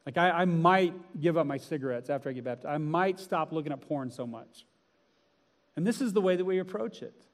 Like, 0.07 0.17
I, 0.17 0.29
I 0.29 0.45
might 0.45 0.93
give 1.19 1.35
up 1.35 1.45
my 1.45 1.57
cigarettes 1.57 2.09
after 2.09 2.29
I 2.29 2.31
get 2.31 2.45
baptized. 2.45 2.73
I 2.73 2.77
might 2.77 3.19
stop 3.19 3.51
looking 3.51 3.73
at 3.73 3.81
porn 3.81 4.09
so 4.09 4.25
much. 4.25 4.65
And 5.75 5.85
this 5.85 5.99
is 5.99 6.13
the 6.13 6.21
way 6.21 6.37
that 6.37 6.45
we 6.45 6.59
approach 6.59 7.01
it. 7.01 7.25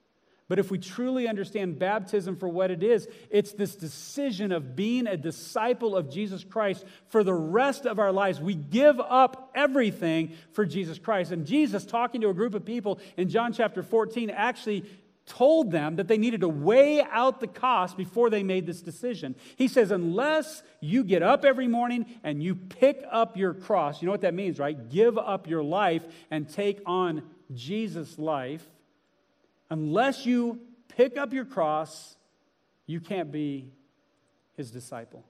But 0.47 0.57
if 0.57 0.71
we 0.71 0.79
truly 0.79 1.27
understand 1.27 1.77
baptism 1.77 2.35
for 2.35 2.49
what 2.49 2.71
it 2.71 2.81
is, 2.81 3.07
it's 3.29 3.51
this 3.53 3.75
decision 3.75 4.51
of 4.51 4.75
being 4.75 5.05
a 5.05 5.15
disciple 5.15 5.95
of 5.95 6.09
Jesus 6.09 6.43
Christ 6.43 6.83
for 7.09 7.23
the 7.23 7.33
rest 7.33 7.85
of 7.85 7.99
our 7.99 8.11
lives. 8.11 8.41
We 8.41 8.55
give 8.55 8.99
up 8.99 9.51
everything 9.53 10.33
for 10.53 10.65
Jesus 10.65 10.97
Christ. 10.97 11.31
And 11.31 11.45
Jesus, 11.45 11.85
talking 11.85 12.21
to 12.21 12.29
a 12.29 12.33
group 12.33 12.55
of 12.55 12.65
people 12.65 12.99
in 13.17 13.29
John 13.29 13.53
chapter 13.53 13.83
14, 13.83 14.31
actually 14.31 14.83
told 15.25 15.71
them 15.71 15.95
that 15.95 16.07
they 16.07 16.17
needed 16.17 16.41
to 16.41 16.49
weigh 16.49 17.01
out 17.01 17.39
the 17.39 17.47
cost 17.47 17.95
before 17.95 18.29
they 18.29 18.43
made 18.43 18.65
this 18.65 18.81
decision. 18.81 19.35
He 19.55 19.67
says, 19.67 19.91
unless 19.91 20.63
you 20.81 21.03
get 21.03 21.23
up 21.23 21.45
every 21.45 21.67
morning 21.67 22.05
and 22.23 22.43
you 22.43 22.55
pick 22.55 23.03
up 23.09 23.37
your 23.37 23.53
cross, 23.53 24.01
you 24.01 24.05
know 24.05 24.11
what 24.11 24.21
that 24.21 24.33
means, 24.33 24.59
right? 24.59 24.89
Give 24.89 25.17
up 25.17 25.47
your 25.47 25.63
life 25.63 26.03
and 26.29 26.49
take 26.49 26.81
on 26.85 27.23
Jesus' 27.53 28.19
life. 28.19 28.65
Unless 29.69 30.25
you 30.25 30.59
pick 30.89 31.17
up 31.17 31.33
your 31.33 31.45
cross, 31.45 32.15
you 32.85 32.99
can't 32.99 33.31
be 33.31 33.71
his 34.57 34.71
disciple. 34.71 35.23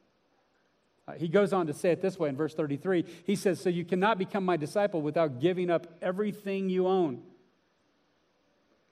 Uh, 1.08 1.14
he 1.14 1.28
goes 1.28 1.54
on 1.54 1.68
to 1.68 1.74
say 1.74 1.92
it 1.92 2.02
this 2.02 2.18
way 2.18 2.30
in 2.30 2.36
verse 2.36 2.54
33. 2.54 3.06
He 3.26 3.36
says, 3.36 3.60
So 3.60 3.70
you 3.70 3.84
cannot 3.84 4.18
become 4.18 4.46
my 4.46 4.58
disciple 4.58 5.02
without 5.02 5.40
giving 5.40 5.70
up 5.70 5.88
everything 6.02 6.70
you 6.70 6.88
own. 6.88 7.22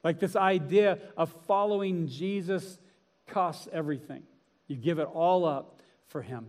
Like 0.02 0.18
this 0.18 0.36
idea 0.36 0.98
of 1.16 1.32
following 1.46 2.08
Jesus 2.08 2.78
costs 3.26 3.68
everything. 3.72 4.22
You 4.66 4.76
give 4.76 4.98
it 4.98 5.08
all 5.12 5.44
up 5.44 5.80
for 6.08 6.22
Him. 6.22 6.46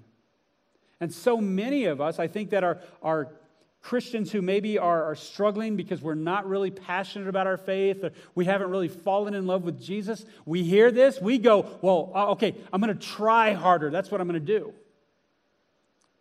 And 0.99 1.13
so 1.13 1.37
many 1.37 1.85
of 1.85 2.01
us, 2.01 2.19
I 2.19 2.27
think, 2.27 2.51
that 2.51 2.63
are, 2.63 2.79
are 3.01 3.33
Christians 3.81 4.31
who 4.31 4.41
maybe 4.41 4.77
are, 4.77 5.03
are 5.03 5.15
struggling 5.15 5.75
because 5.75 6.01
we're 6.01 6.15
not 6.15 6.47
really 6.47 6.71
passionate 6.71 7.27
about 7.27 7.47
our 7.47 7.57
faith 7.57 8.03
or 8.03 8.11
we 8.33 8.45
haven't 8.45 8.69
really 8.69 8.87
fallen 8.87 9.33
in 9.33 9.45
love 9.45 9.63
with 9.63 9.81
Jesus, 9.81 10.25
we 10.45 10.63
hear 10.63 10.89
this, 10.89 11.19
we 11.19 11.37
go, 11.37 11.65
well, 11.81 12.11
uh, 12.15 12.31
okay, 12.31 12.55
I'm 12.71 12.79
going 12.79 12.97
to 12.97 13.07
try 13.07 13.51
harder. 13.51 13.89
That's 13.89 14.09
what 14.09 14.21
I'm 14.21 14.27
going 14.27 14.39
to 14.39 14.59
do. 14.59 14.73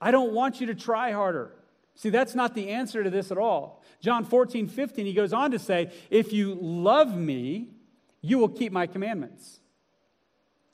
I 0.00 0.10
don't 0.10 0.32
want 0.32 0.60
you 0.60 0.66
to 0.66 0.74
try 0.74 1.12
harder. 1.12 1.52
See, 1.94 2.10
that's 2.10 2.34
not 2.34 2.54
the 2.54 2.70
answer 2.70 3.04
to 3.04 3.10
this 3.10 3.30
at 3.30 3.38
all. 3.38 3.82
John 4.00 4.24
14, 4.24 4.68
15, 4.68 5.06
he 5.06 5.12
goes 5.12 5.32
on 5.32 5.50
to 5.50 5.58
say, 5.58 5.92
If 6.10 6.32
you 6.32 6.58
love 6.60 7.16
me, 7.16 7.68
you 8.20 8.38
will 8.38 8.48
keep 8.48 8.72
my 8.72 8.86
commandments. 8.86 9.60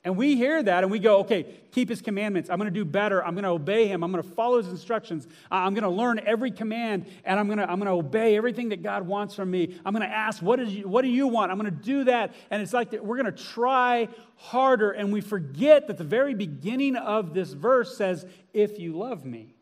And 0.05 0.15
we 0.15 0.37
hear 0.37 0.63
that 0.63 0.83
and 0.83 0.91
we 0.91 0.99
go, 0.99 1.19
okay, 1.19 1.45
keep 1.71 1.89
his 1.89 2.01
commandments. 2.01 2.49
I'm 2.49 2.57
going 2.57 2.71
to 2.71 2.79
do 2.79 2.85
better. 2.85 3.23
I'm 3.23 3.33
going 3.33 3.43
to 3.43 3.49
obey 3.49 3.85
him. 3.85 4.01
I'm 4.01 4.13
going 4.13 4.23
to 4.23 4.29
follow 4.29 4.57
his 4.57 4.69
instructions. 4.69 5.27
I'm 5.51 5.73
going 5.73 5.83
to 5.83 5.89
learn 5.89 6.21
every 6.25 6.51
command 6.51 7.05
and 7.25 7.37
I'm 7.37 7.47
going 7.47 7.59
to, 7.59 7.69
I'm 7.69 7.79
going 7.79 7.87
to 7.87 8.07
obey 8.07 8.37
everything 8.37 8.69
that 8.69 8.81
God 8.81 9.05
wants 9.05 9.35
from 9.35 9.51
me. 9.51 9.77
I'm 9.85 9.93
going 9.93 10.07
to 10.07 10.15
ask, 10.15 10.41
what, 10.41 10.61
is, 10.61 10.85
what 10.85 11.01
do 11.01 11.09
you 11.09 11.27
want? 11.27 11.51
I'm 11.51 11.59
going 11.59 11.69
to 11.69 11.83
do 11.83 12.05
that. 12.05 12.33
And 12.49 12.61
it's 12.61 12.71
like 12.71 12.93
we're 12.93 13.21
going 13.21 13.33
to 13.33 13.43
try 13.43 14.07
harder. 14.35 14.91
And 14.91 15.11
we 15.11 15.19
forget 15.19 15.87
that 15.87 15.97
the 15.97 16.05
very 16.05 16.33
beginning 16.33 16.95
of 16.95 17.33
this 17.33 17.51
verse 17.51 17.97
says, 17.97 18.25
if 18.53 18.79
you 18.79 18.97
love 18.97 19.25
me. 19.25 19.53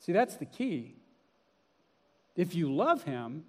See, 0.00 0.12
that's 0.12 0.36
the 0.36 0.46
key. 0.46 0.96
If 2.34 2.54
you 2.54 2.74
love 2.74 3.04
him, 3.04 3.44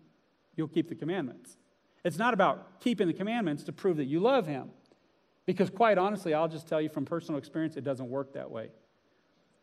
you'll 0.56 0.68
keep 0.68 0.90
the 0.90 0.96
commandments. 0.96 1.58
It's 2.04 2.18
not 2.18 2.34
about 2.34 2.82
keeping 2.82 3.08
the 3.08 3.14
commandments 3.14 3.64
to 3.64 3.72
prove 3.72 3.98
that 3.98 4.06
you 4.06 4.20
love 4.20 4.48
him. 4.48 4.70
Because, 5.46 5.70
quite 5.70 5.98
honestly, 5.98 6.34
I'll 6.34 6.48
just 6.48 6.68
tell 6.68 6.82
you 6.82 6.90
from 6.90 7.06
personal 7.06 7.40
experience, 7.40 7.78
it 7.78 7.84
doesn't 7.84 8.10
work 8.10 8.34
that 8.34 8.52
way. 8.52 8.70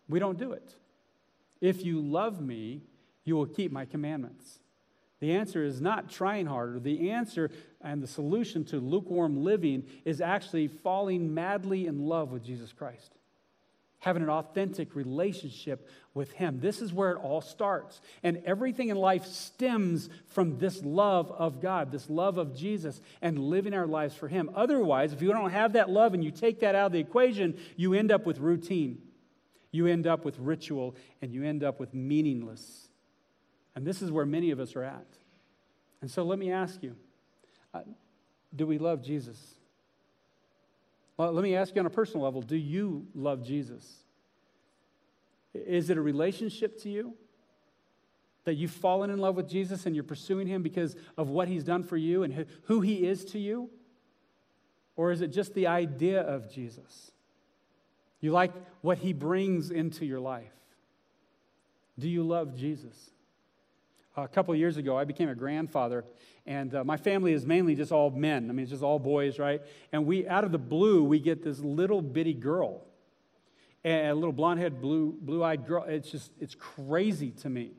We 0.08 0.18
don't 0.18 0.38
do 0.38 0.52
it. 0.52 0.74
If 1.60 1.84
you 1.84 2.00
love 2.00 2.40
me, 2.40 2.82
you 3.24 3.36
will 3.36 3.46
keep 3.46 3.70
my 3.70 3.84
commandments. 3.84 4.60
The 5.20 5.32
answer 5.32 5.64
is 5.64 5.80
not 5.80 6.08
trying 6.08 6.46
harder. 6.46 6.78
The 6.78 7.10
answer 7.10 7.50
and 7.82 8.02
the 8.02 8.06
solution 8.06 8.64
to 8.66 8.78
lukewarm 8.78 9.44
living 9.44 9.84
is 10.04 10.20
actually 10.20 10.68
falling 10.68 11.34
madly 11.34 11.86
in 11.86 12.06
love 12.06 12.30
with 12.30 12.44
Jesus 12.44 12.72
Christ 12.72 13.17
having 14.00 14.22
an 14.22 14.30
authentic 14.30 14.94
relationship 14.94 15.88
with 16.14 16.30
Him. 16.32 16.60
This 16.60 16.80
is 16.80 16.92
where 16.92 17.12
it 17.12 17.18
all 17.18 17.40
starts. 17.40 18.00
And 18.22 18.42
everything 18.44 18.88
in 18.88 18.96
life 18.96 19.26
stems 19.26 20.08
from 20.26 20.58
this 20.58 20.82
love 20.84 21.30
of 21.32 21.60
God, 21.60 21.90
this 21.90 22.08
love 22.08 22.38
of 22.38 22.56
Jesus, 22.56 23.00
and 23.20 23.38
living 23.38 23.74
our 23.74 23.86
lives 23.86 24.14
for 24.14 24.28
Him. 24.28 24.50
Otherwise, 24.54 25.12
if 25.12 25.22
you 25.22 25.32
don't 25.32 25.50
have 25.50 25.72
that 25.72 25.90
love 25.90 26.14
and 26.14 26.22
you 26.22 26.30
take 26.30 26.60
that 26.60 26.74
out 26.74 26.86
of 26.86 26.92
the 26.92 27.00
equation, 27.00 27.58
you 27.76 27.94
end 27.94 28.12
up 28.12 28.24
with 28.24 28.38
routine, 28.38 29.02
you 29.72 29.86
end 29.86 30.06
up 30.06 30.24
with 30.24 30.38
ritual, 30.38 30.94
and 31.20 31.32
you 31.32 31.44
end 31.44 31.64
up 31.64 31.80
with 31.80 31.92
meaningless. 31.92 32.88
And 33.74 33.86
this 33.86 34.00
is 34.00 34.10
where 34.10 34.26
many 34.26 34.50
of 34.50 34.60
us 34.60 34.76
are 34.76 34.84
at. 34.84 35.06
And 36.00 36.10
so 36.10 36.22
let 36.22 36.38
me 36.38 36.52
ask 36.52 36.82
you 36.82 36.94
uh, 37.74 37.80
do 38.54 38.66
we 38.66 38.78
love 38.78 39.02
Jesus? 39.02 39.57
Well, 41.18 41.32
let 41.32 41.42
me 41.42 41.56
ask 41.56 41.74
you 41.74 41.80
on 41.80 41.86
a 41.86 41.90
personal 41.90 42.24
level 42.24 42.40
do 42.40 42.56
you 42.56 43.06
love 43.14 43.44
Jesus? 43.44 44.04
Is 45.52 45.90
it 45.90 45.98
a 45.98 46.00
relationship 46.00 46.80
to 46.82 46.88
you? 46.88 47.14
That 48.44 48.54
you've 48.54 48.70
fallen 48.70 49.10
in 49.10 49.18
love 49.18 49.34
with 49.34 49.48
Jesus 49.48 49.84
and 49.84 49.94
you're 49.94 50.04
pursuing 50.04 50.46
him 50.46 50.62
because 50.62 50.96
of 51.18 51.28
what 51.28 51.48
he's 51.48 51.64
done 51.64 51.82
for 51.82 51.96
you 51.96 52.22
and 52.22 52.46
who 52.62 52.80
he 52.80 53.06
is 53.06 53.24
to 53.26 53.38
you? 53.38 53.68
Or 54.96 55.12
is 55.12 55.20
it 55.20 55.28
just 55.28 55.54
the 55.54 55.66
idea 55.66 56.22
of 56.22 56.50
Jesus? 56.50 57.10
You 58.20 58.32
like 58.32 58.52
what 58.80 58.98
he 58.98 59.12
brings 59.12 59.70
into 59.70 60.06
your 60.06 60.20
life? 60.20 60.54
Do 61.98 62.08
you 62.08 62.22
love 62.22 62.56
Jesus? 62.56 63.10
A 64.24 64.28
couple 64.28 64.54
years 64.56 64.76
ago, 64.76 64.96
I 64.96 65.04
became 65.04 65.28
a 65.28 65.34
grandfather, 65.34 66.04
and 66.44 66.74
uh, 66.74 66.82
my 66.82 66.96
family 66.96 67.32
is 67.32 67.46
mainly 67.46 67.74
just 67.76 67.92
all 67.92 68.10
men. 68.10 68.50
I 68.50 68.52
mean, 68.52 68.64
it's 68.64 68.70
just 68.70 68.82
all 68.82 68.98
boys, 68.98 69.38
right? 69.38 69.62
And 69.92 70.06
we, 70.06 70.26
out 70.26 70.42
of 70.44 70.50
the 70.50 70.58
blue, 70.58 71.04
we 71.04 71.20
get 71.20 71.44
this 71.44 71.60
little 71.60 72.02
bitty 72.02 72.34
girl, 72.34 72.82
and 73.84 74.08
a 74.08 74.14
little 74.14 74.32
blonde-haired, 74.32 74.80
blue, 74.80 75.16
blue-eyed 75.20 75.66
girl. 75.66 75.84
It's 75.84 76.10
just, 76.10 76.32
it's 76.40 76.56
crazy 76.56 77.30
to 77.42 77.48
me. 77.48 77.72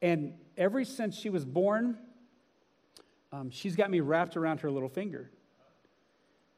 And 0.00 0.34
ever 0.56 0.84
since 0.84 1.16
she 1.16 1.30
was 1.30 1.44
born, 1.44 1.98
um, 3.32 3.50
she's 3.50 3.74
got 3.74 3.90
me 3.90 4.00
wrapped 4.00 4.36
around 4.36 4.60
her 4.60 4.70
little 4.70 4.88
finger. 4.88 5.30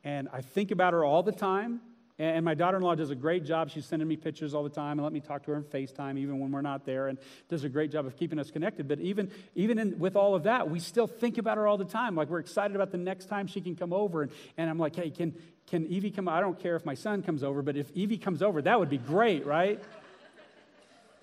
And 0.05 0.29
I 0.33 0.43
think 0.43 0.71
about 0.71 0.93
her 0.93 1.05
all 1.05 1.23
the 1.23 1.33
time. 1.33 1.81
And 2.21 2.45
my 2.45 2.55
daughter 2.55 2.79
in 2.79 2.83
law 2.83 2.97
does 2.97 3.11
a 3.11 3.15
great 3.15 3.45
job. 3.45 3.71
She's 3.71 3.87
sending 3.87 4.09
me 4.09 4.17
pictures 4.17 4.53
all 4.53 4.65
the 4.65 4.71
time 4.71 4.99
and 4.99 5.05
let 5.05 5.13
me 5.13 5.21
talk 5.21 5.45
to 5.45 5.53
her 5.53 5.57
on 5.57 5.63
FaceTime 5.63 6.19
even 6.19 6.41
when 6.41 6.51
we're 6.51 6.63
not 6.63 6.85
there 6.85 7.07
and 7.07 7.17
does 7.49 7.63
a 7.63 7.69
great 7.69 7.93
job 7.93 8.07
of 8.07 8.17
keeping 8.17 8.41
us 8.41 8.51
connected. 8.51 8.89
But 8.89 8.99
even, 8.99 9.31
even 9.55 9.79
in, 9.79 10.01
with 10.01 10.17
all 10.17 10.35
of 10.35 10.43
that, 10.43 10.69
we 10.69 10.81
still 10.81 11.07
think 11.07 11.39
about 11.39 11.59
her 11.59 11.69
all 11.69 11.79
the 11.79 11.85
time. 11.85 12.17
Like 12.17 12.29
we're 12.29 12.41
excited 12.41 12.75
about 12.75 12.91
the 12.91 12.99
next 12.99 13.27
time 13.27 13.47
she 13.47 13.61
can 13.61 13.77
come 13.77 13.93
over. 13.93 14.23
And, 14.23 14.33
and 14.57 14.69
I'm 14.69 14.81
like, 14.81 14.97
hey, 14.97 15.11
can, 15.11 15.33
can 15.69 15.87
Evie 15.87 16.11
come? 16.11 16.29
I 16.29 16.41
don't 16.41 16.59
care 16.59 16.75
if 16.75 16.85
my 16.85 16.95
son 16.95 17.23
comes 17.23 17.45
over, 17.45 17.63
but 17.63 17.77
if 17.77 17.89
Evie 17.93 18.19
comes 18.19 18.43
over, 18.43 18.63
that 18.63 18.81
would 18.81 18.91
be 18.91 18.99
great, 18.99 19.47
right? 19.47 19.83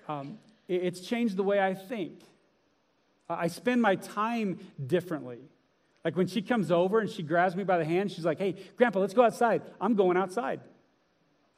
Um, 0.08 0.38
it, 0.68 0.84
it's 0.84 1.00
changed 1.00 1.36
the 1.36 1.42
way 1.42 1.58
I 1.58 1.74
think. 1.74 2.20
I 3.28 3.48
spend 3.48 3.82
my 3.82 3.96
time 3.96 4.60
differently. 4.86 5.40
Like 6.04 6.16
when 6.16 6.28
she 6.28 6.42
comes 6.42 6.70
over 6.70 7.00
and 7.00 7.10
she 7.10 7.24
grabs 7.24 7.56
me 7.56 7.64
by 7.64 7.78
the 7.78 7.84
hand, 7.84 8.12
she's 8.12 8.24
like, 8.24 8.38
hey, 8.38 8.54
Grandpa, 8.76 9.00
let's 9.00 9.14
go 9.14 9.24
outside. 9.24 9.62
I'm 9.80 9.96
going 9.96 10.16
outside. 10.16 10.60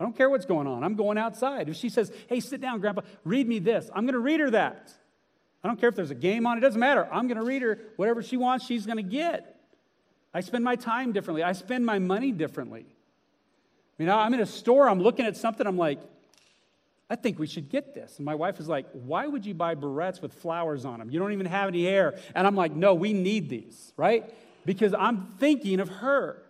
I 0.00 0.04
don't 0.04 0.16
care 0.16 0.30
what's 0.30 0.46
going 0.46 0.66
on. 0.66 0.84
I'm 0.84 0.94
going 0.94 1.18
outside. 1.18 1.68
If 1.68 1.76
she 1.76 1.88
says, 1.88 2.12
hey, 2.28 2.40
sit 2.40 2.60
down, 2.60 2.80
Grandpa, 2.80 3.02
read 3.24 3.48
me 3.48 3.58
this, 3.58 3.90
I'm 3.94 4.04
going 4.04 4.14
to 4.14 4.20
read 4.20 4.40
her 4.40 4.50
that. 4.50 4.92
I 5.62 5.66
don't 5.66 5.80
care 5.80 5.88
if 5.88 5.96
there's 5.96 6.12
a 6.12 6.16
game 6.16 6.46
on, 6.46 6.56
it 6.56 6.60
doesn't 6.60 6.78
matter. 6.78 7.08
I'm 7.10 7.26
going 7.26 7.38
to 7.38 7.44
read 7.44 7.62
her 7.62 7.78
whatever 7.96 8.22
she 8.22 8.36
wants, 8.36 8.64
she's 8.64 8.86
going 8.86 8.98
to 8.98 9.02
get. 9.02 9.56
I 10.32 10.40
spend 10.40 10.62
my 10.62 10.76
time 10.76 11.12
differently, 11.12 11.42
I 11.42 11.52
spend 11.52 11.84
my 11.84 11.98
money 11.98 12.32
differently. 12.32 12.86
You 13.98 14.06
know, 14.06 14.16
I'm 14.16 14.32
in 14.34 14.40
a 14.40 14.46
store, 14.46 14.88
I'm 14.88 15.02
looking 15.02 15.26
at 15.26 15.36
something, 15.36 15.66
I'm 15.66 15.76
like, 15.76 15.98
I 17.10 17.16
think 17.16 17.38
we 17.38 17.46
should 17.46 17.70
get 17.70 17.94
this. 17.94 18.18
And 18.18 18.26
my 18.26 18.34
wife 18.34 18.60
is 18.60 18.68
like, 18.68 18.86
Why 18.92 19.26
would 19.26 19.46
you 19.46 19.54
buy 19.54 19.74
barrettes 19.74 20.20
with 20.20 20.34
flowers 20.34 20.84
on 20.84 20.98
them? 20.98 21.10
You 21.10 21.18
don't 21.18 21.32
even 21.32 21.46
have 21.46 21.68
any 21.68 21.84
hair. 21.84 22.18
And 22.34 22.46
I'm 22.46 22.54
like, 22.54 22.74
No, 22.74 22.94
we 22.94 23.12
need 23.12 23.48
these, 23.48 23.92
right? 23.96 24.32
Because 24.66 24.94
I'm 24.94 25.34
thinking 25.38 25.80
of 25.80 25.88
her. 25.88 26.42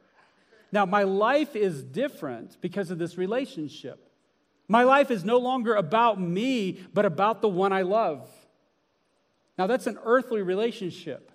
Now, 0.71 0.85
my 0.85 1.05
life 1.05 1.57
is 1.57 1.83
different 1.83 2.61
because 2.61 2.91
of 2.91 2.99
this 2.99 3.17
relationship. 3.17 4.11
My 4.69 4.85
life 4.85 5.11
is 5.11 5.25
no 5.25 5.39
longer 5.39 5.75
about 5.75 6.21
me, 6.21 6.81
but 6.93 7.07
about 7.07 7.41
the 7.41 7.49
one 7.49 7.73
I 7.73 7.83
love. 7.83 8.29
Now, 9.57 9.67
that's 9.67 9.87
an 9.87 9.99
earthly 10.05 10.43
relationship. 10.43 11.33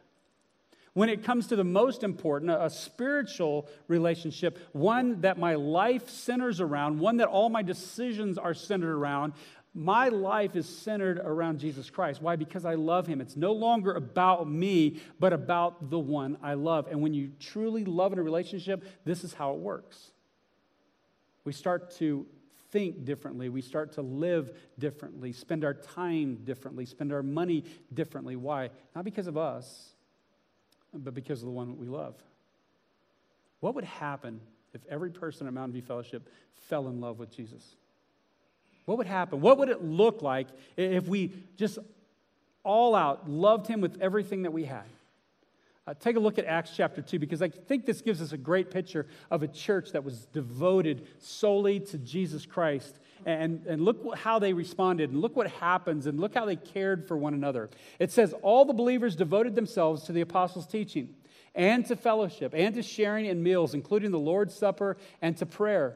When 0.93 1.09
it 1.09 1.23
comes 1.23 1.47
to 1.47 1.55
the 1.55 1.63
most 1.63 2.03
important, 2.03 2.51
a, 2.51 2.69
spiritual 2.69 3.67
relationship, 3.87 4.59
one 4.73 5.21
that 5.21 5.39
my 5.39 5.55
life 5.55 6.07
centers 6.09 6.61
around, 6.61 6.99
one 6.99 7.17
that 7.17 7.27
all 7.27 7.49
my 7.49 7.63
decisions 7.63 8.37
are 8.37 8.53
centered 8.53 8.96
around, 8.96 9.33
my 9.74 10.09
life 10.09 10.55
is 10.55 10.68
centered 10.70 11.18
around 11.18 11.59
Jesus 11.59 11.90
Christ. 11.90 12.22
Why? 12.22 12.36
Because 12.36 12.64
I 12.64 12.75
love 12.75 13.07
him. 13.07 13.22
It's 13.22 13.36
no 13.36 13.53
longer 13.53 13.94
about 13.94 14.48
me, 14.48 15.00
but 15.20 15.33
about 15.33 15.90
the 15.90 15.98
one 15.98 16.38
I 16.44 16.53
love. 16.53 16.88
And 16.92 17.01
when 17.01 17.14
you 17.14 17.31
truly 17.40 17.83
love 17.83 18.14
in 18.14 18.20
a 18.20 18.24
relationship, 18.24 18.83
this 19.03 19.24
is 19.24 19.33
how 19.33 19.53
it 19.53 19.59
works. 19.59 20.12
We 21.44 21.53
start 21.53 21.92
to 21.98 22.27
think 22.70 23.03
differently. 23.03 23.50
We 23.50 23.62
start 23.62 23.94
to 23.94 24.01
live 24.01 24.55
differently, 24.77 25.33
spend 25.33 25.64
our 25.64 25.74
time 25.74 26.40
differently, 26.44 26.86
spend 26.86 27.12
our 27.12 27.24
money 27.24 27.64
differently. 27.94 28.36
Why? 28.36 28.70
Not 28.96 29.05
because 29.05 29.27
of 29.27 29.38
us, 29.38 29.90
but 30.94 31.14
because 31.14 31.42
of 31.42 31.46
the 31.46 31.51
one 31.51 31.70
that 31.70 31.77
we 31.77 31.88
love. 31.88 32.16
What 33.59 33.75
would 33.75 33.83
happen 33.83 34.40
if 34.74 34.81
every 34.88 35.12
person 35.12 35.48
at 35.48 35.53
Mountain 35.53 35.74
View 35.74 35.81
Fellowship 35.81 36.29
fell 36.68 36.88
in 36.88 37.00
love 37.00 37.18
with 37.18 37.31
Jesus? 37.31 37.75
What 38.85 38.98
would 38.98 39.07
happen? 39.07 39.41
What 39.41 39.57
would 39.59 39.69
it 39.69 39.83
look 39.83 40.22
like 40.22 40.48
if 40.75 41.07
we 41.07 41.33
just 41.55 41.79
all 42.63 42.96
out 42.96 43.29
loved 43.29 43.67
him 43.67 43.81
with 43.81 44.01
everything 44.01 44.43
that 44.43 44.51
we 44.51 44.65
had? 44.65 44.85
Uh, 45.85 45.93
take 45.93 46.15
a 46.15 46.19
look 46.19 46.39
at 46.39 46.46
Acts 46.46 46.72
chapter 46.75 47.01
2 47.01 47.19
because 47.19 47.41
I 47.41 47.50
think 47.50 47.85
this 47.85 48.01
gives 48.01 48.22
us 48.22 48.31
a 48.31 48.37
great 48.37 48.72
picture 48.72 49.05
of 49.29 49.43
a 49.43 49.50
church 49.50 49.91
that 49.91 50.03
was 50.03 50.25
devoted 50.27 51.05
solely 51.19 51.81
to 51.81 51.98
Jesus 51.98 52.46
Christ. 52.46 53.00
And, 53.25 53.65
and 53.67 53.83
look 53.83 54.17
how 54.17 54.39
they 54.39 54.53
responded, 54.53 55.09
and 55.11 55.22
look 55.22 55.35
what 55.35 55.48
happens, 55.48 56.07
and 56.07 56.19
look 56.19 56.33
how 56.35 56.46
they 56.46 56.55
cared 56.55 57.07
for 57.07 57.17
one 57.17 57.33
another. 57.33 57.69
It 58.00 58.11
says, 58.11 58.33
All 58.41 58.65
the 58.65 58.74
believers 58.74 59.15
devoted 59.15 59.55
themselves 59.55 60.03
to 60.03 60.11
the 60.11 60.22
apostles' 60.22 60.67
teaching, 60.67 61.15
and 61.55 61.85
to 61.85 61.96
fellowship, 61.96 62.53
and 62.53 62.75
to 62.75 62.81
sharing 62.81 63.25
in 63.25 63.41
meals, 63.41 63.74
including 63.74 64.11
the 64.11 64.19
Lord's 64.19 64.53
Supper, 64.53 64.98
and 65.22 65.37
to 65.37 65.46
prayer. 65.46 65.96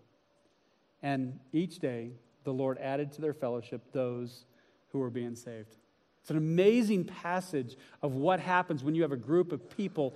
And 1.03 1.39
each 1.51 1.79
day, 1.79 2.11
the 2.43 2.53
Lord 2.53 2.77
added 2.79 3.11
to 3.13 3.21
their 3.21 3.33
fellowship 3.33 3.81
those 3.91 4.45
who 4.91 4.99
were 4.99 5.09
being 5.09 5.35
saved. 5.35 5.77
It's 6.21 6.29
an 6.29 6.37
amazing 6.37 7.05
passage 7.05 7.77
of 8.01 8.13
what 8.13 8.39
happens 8.39 8.83
when 8.83 8.93
you 8.93 9.01
have 9.01 9.11
a 9.11 9.17
group 9.17 9.51
of 9.51 9.75
people 9.75 10.15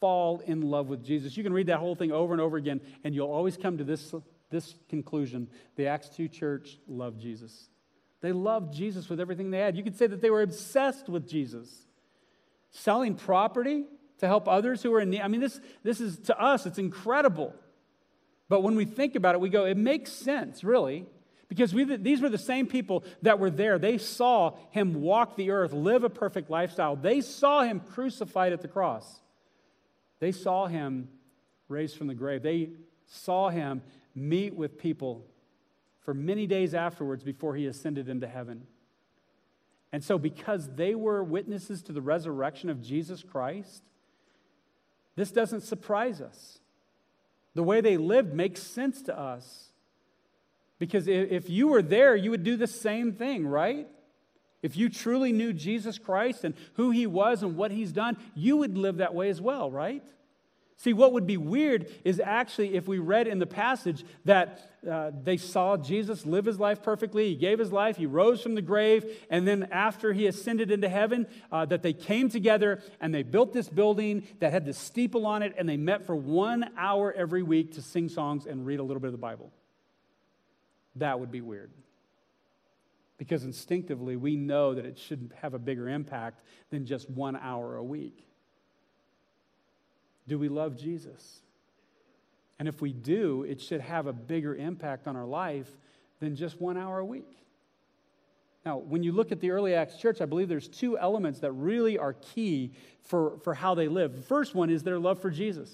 fall 0.00 0.40
in 0.46 0.62
love 0.62 0.88
with 0.88 1.04
Jesus. 1.04 1.36
You 1.36 1.44
can 1.44 1.52
read 1.52 1.68
that 1.68 1.78
whole 1.78 1.94
thing 1.94 2.10
over 2.10 2.32
and 2.32 2.40
over 2.40 2.56
again, 2.56 2.80
and 3.04 3.14
you'll 3.14 3.30
always 3.30 3.56
come 3.56 3.78
to 3.78 3.84
this, 3.84 4.14
this 4.50 4.74
conclusion. 4.88 5.48
The 5.76 5.86
Acts 5.86 6.08
2 6.08 6.28
church 6.28 6.78
loved 6.88 7.20
Jesus. 7.20 7.68
They 8.20 8.32
loved 8.32 8.74
Jesus 8.74 9.08
with 9.08 9.20
everything 9.20 9.50
they 9.50 9.58
had. 9.58 9.76
You 9.76 9.84
could 9.84 9.96
say 9.96 10.06
that 10.06 10.20
they 10.20 10.30
were 10.30 10.42
obsessed 10.42 11.08
with 11.08 11.28
Jesus. 11.28 11.86
Selling 12.70 13.14
property 13.14 13.84
to 14.18 14.26
help 14.26 14.48
others 14.48 14.82
who 14.82 14.90
were 14.90 15.00
in 15.00 15.10
need. 15.10 15.20
I 15.20 15.28
mean, 15.28 15.40
this, 15.40 15.60
this 15.82 16.00
is 16.00 16.18
to 16.20 16.40
us, 16.40 16.66
it's 16.66 16.78
incredible. 16.78 17.54
But 18.48 18.62
when 18.62 18.76
we 18.76 18.84
think 18.84 19.14
about 19.14 19.34
it, 19.34 19.40
we 19.40 19.48
go, 19.48 19.64
it 19.64 19.76
makes 19.76 20.12
sense, 20.12 20.62
really. 20.64 21.06
Because 21.48 21.74
we, 21.74 21.84
these 21.96 22.20
were 22.20 22.28
the 22.28 22.38
same 22.38 22.66
people 22.66 23.04
that 23.22 23.38
were 23.38 23.50
there. 23.50 23.78
They 23.78 23.98
saw 23.98 24.54
him 24.70 25.02
walk 25.02 25.36
the 25.36 25.50
earth, 25.50 25.72
live 25.72 26.04
a 26.04 26.10
perfect 26.10 26.50
lifestyle. 26.50 26.96
They 26.96 27.20
saw 27.20 27.62
him 27.62 27.80
crucified 27.80 28.52
at 28.52 28.60
the 28.60 28.68
cross. 28.68 29.20
They 30.20 30.32
saw 30.32 30.66
him 30.66 31.08
raised 31.68 31.96
from 31.96 32.06
the 32.06 32.14
grave. 32.14 32.42
They 32.42 32.70
saw 33.06 33.50
him 33.50 33.82
meet 34.14 34.54
with 34.54 34.78
people 34.78 35.26
for 36.00 36.14
many 36.14 36.46
days 36.46 36.74
afterwards 36.74 37.22
before 37.24 37.56
he 37.56 37.66
ascended 37.66 38.08
into 38.08 38.26
heaven. 38.26 38.66
And 39.92 40.02
so, 40.02 40.18
because 40.18 40.74
they 40.74 40.94
were 40.94 41.22
witnesses 41.22 41.82
to 41.84 41.92
the 41.92 42.02
resurrection 42.02 42.68
of 42.68 42.82
Jesus 42.82 43.22
Christ, 43.22 43.84
this 45.14 45.30
doesn't 45.30 45.60
surprise 45.60 46.20
us. 46.20 46.58
The 47.54 47.62
way 47.62 47.80
they 47.80 47.96
lived 47.96 48.34
makes 48.34 48.62
sense 48.62 49.02
to 49.02 49.18
us. 49.18 49.70
Because 50.78 51.06
if 51.06 51.48
you 51.48 51.68
were 51.68 51.82
there, 51.82 52.16
you 52.16 52.30
would 52.30 52.42
do 52.42 52.56
the 52.56 52.66
same 52.66 53.12
thing, 53.12 53.46
right? 53.46 53.86
If 54.62 54.76
you 54.76 54.88
truly 54.88 55.32
knew 55.32 55.52
Jesus 55.52 55.98
Christ 55.98 56.42
and 56.44 56.54
who 56.74 56.90
he 56.90 57.06
was 57.06 57.42
and 57.42 57.56
what 57.56 57.70
he's 57.70 57.92
done, 57.92 58.16
you 58.34 58.56
would 58.56 58.76
live 58.76 58.96
that 58.96 59.14
way 59.14 59.28
as 59.28 59.40
well, 59.40 59.70
right? 59.70 60.02
See, 60.76 60.92
what 60.92 61.12
would 61.12 61.26
be 61.26 61.36
weird 61.36 61.90
is 62.04 62.20
actually 62.20 62.74
if 62.74 62.88
we 62.88 62.98
read 62.98 63.28
in 63.28 63.38
the 63.38 63.46
passage 63.46 64.04
that 64.24 64.70
uh, 64.90 65.12
they 65.22 65.36
saw 65.36 65.76
Jesus 65.76 66.26
live 66.26 66.44
his 66.44 66.58
life 66.58 66.82
perfectly, 66.82 67.28
he 67.28 67.36
gave 67.36 67.58
his 67.58 67.72
life, 67.72 67.96
he 67.96 68.06
rose 68.06 68.42
from 68.42 68.54
the 68.54 68.62
grave, 68.62 69.04
and 69.30 69.46
then 69.46 69.68
after 69.70 70.12
he 70.12 70.26
ascended 70.26 70.70
into 70.70 70.88
heaven, 70.88 71.26
uh, 71.52 71.64
that 71.66 71.82
they 71.82 71.92
came 71.92 72.28
together 72.28 72.82
and 73.00 73.14
they 73.14 73.22
built 73.22 73.52
this 73.52 73.68
building 73.68 74.26
that 74.40 74.52
had 74.52 74.66
this 74.66 74.76
steeple 74.76 75.26
on 75.26 75.42
it, 75.42 75.54
and 75.56 75.68
they 75.68 75.76
met 75.76 76.06
for 76.06 76.16
one 76.16 76.68
hour 76.76 77.12
every 77.12 77.42
week 77.42 77.74
to 77.74 77.82
sing 77.82 78.08
songs 78.08 78.44
and 78.44 78.66
read 78.66 78.80
a 78.80 78.82
little 78.82 79.00
bit 79.00 79.08
of 79.08 79.12
the 79.12 79.18
Bible. 79.18 79.52
That 80.96 81.20
would 81.20 81.30
be 81.30 81.40
weird. 81.40 81.70
Because 83.16 83.44
instinctively, 83.44 84.16
we 84.16 84.36
know 84.36 84.74
that 84.74 84.84
it 84.84 84.98
shouldn't 84.98 85.32
have 85.36 85.54
a 85.54 85.58
bigger 85.58 85.88
impact 85.88 86.42
than 86.70 86.84
just 86.84 87.08
one 87.08 87.36
hour 87.36 87.76
a 87.76 87.82
week. 87.82 88.26
Do 90.26 90.38
we 90.38 90.48
love 90.48 90.76
Jesus? 90.76 91.40
And 92.58 92.68
if 92.68 92.80
we 92.80 92.92
do, 92.92 93.42
it 93.42 93.60
should 93.60 93.80
have 93.80 94.06
a 94.06 94.12
bigger 94.12 94.54
impact 94.54 95.06
on 95.06 95.16
our 95.16 95.26
life 95.26 95.68
than 96.20 96.36
just 96.36 96.60
one 96.60 96.76
hour 96.76 96.98
a 96.98 97.04
week. 97.04 97.36
Now, 98.64 98.78
when 98.78 99.02
you 99.02 99.12
look 99.12 99.30
at 99.30 99.40
the 99.40 99.50
early 99.50 99.74
Acts 99.74 99.96
church, 99.96 100.20
I 100.20 100.24
believe 100.24 100.48
there's 100.48 100.68
two 100.68 100.96
elements 100.96 101.40
that 101.40 101.52
really 101.52 101.98
are 101.98 102.14
key 102.14 102.72
for, 103.02 103.38
for 103.44 103.52
how 103.52 103.74
they 103.74 103.88
live. 103.88 104.16
The 104.16 104.22
first 104.22 104.54
one 104.54 104.70
is 104.70 104.82
their 104.82 104.98
love 104.98 105.20
for 105.20 105.30
Jesus. 105.30 105.70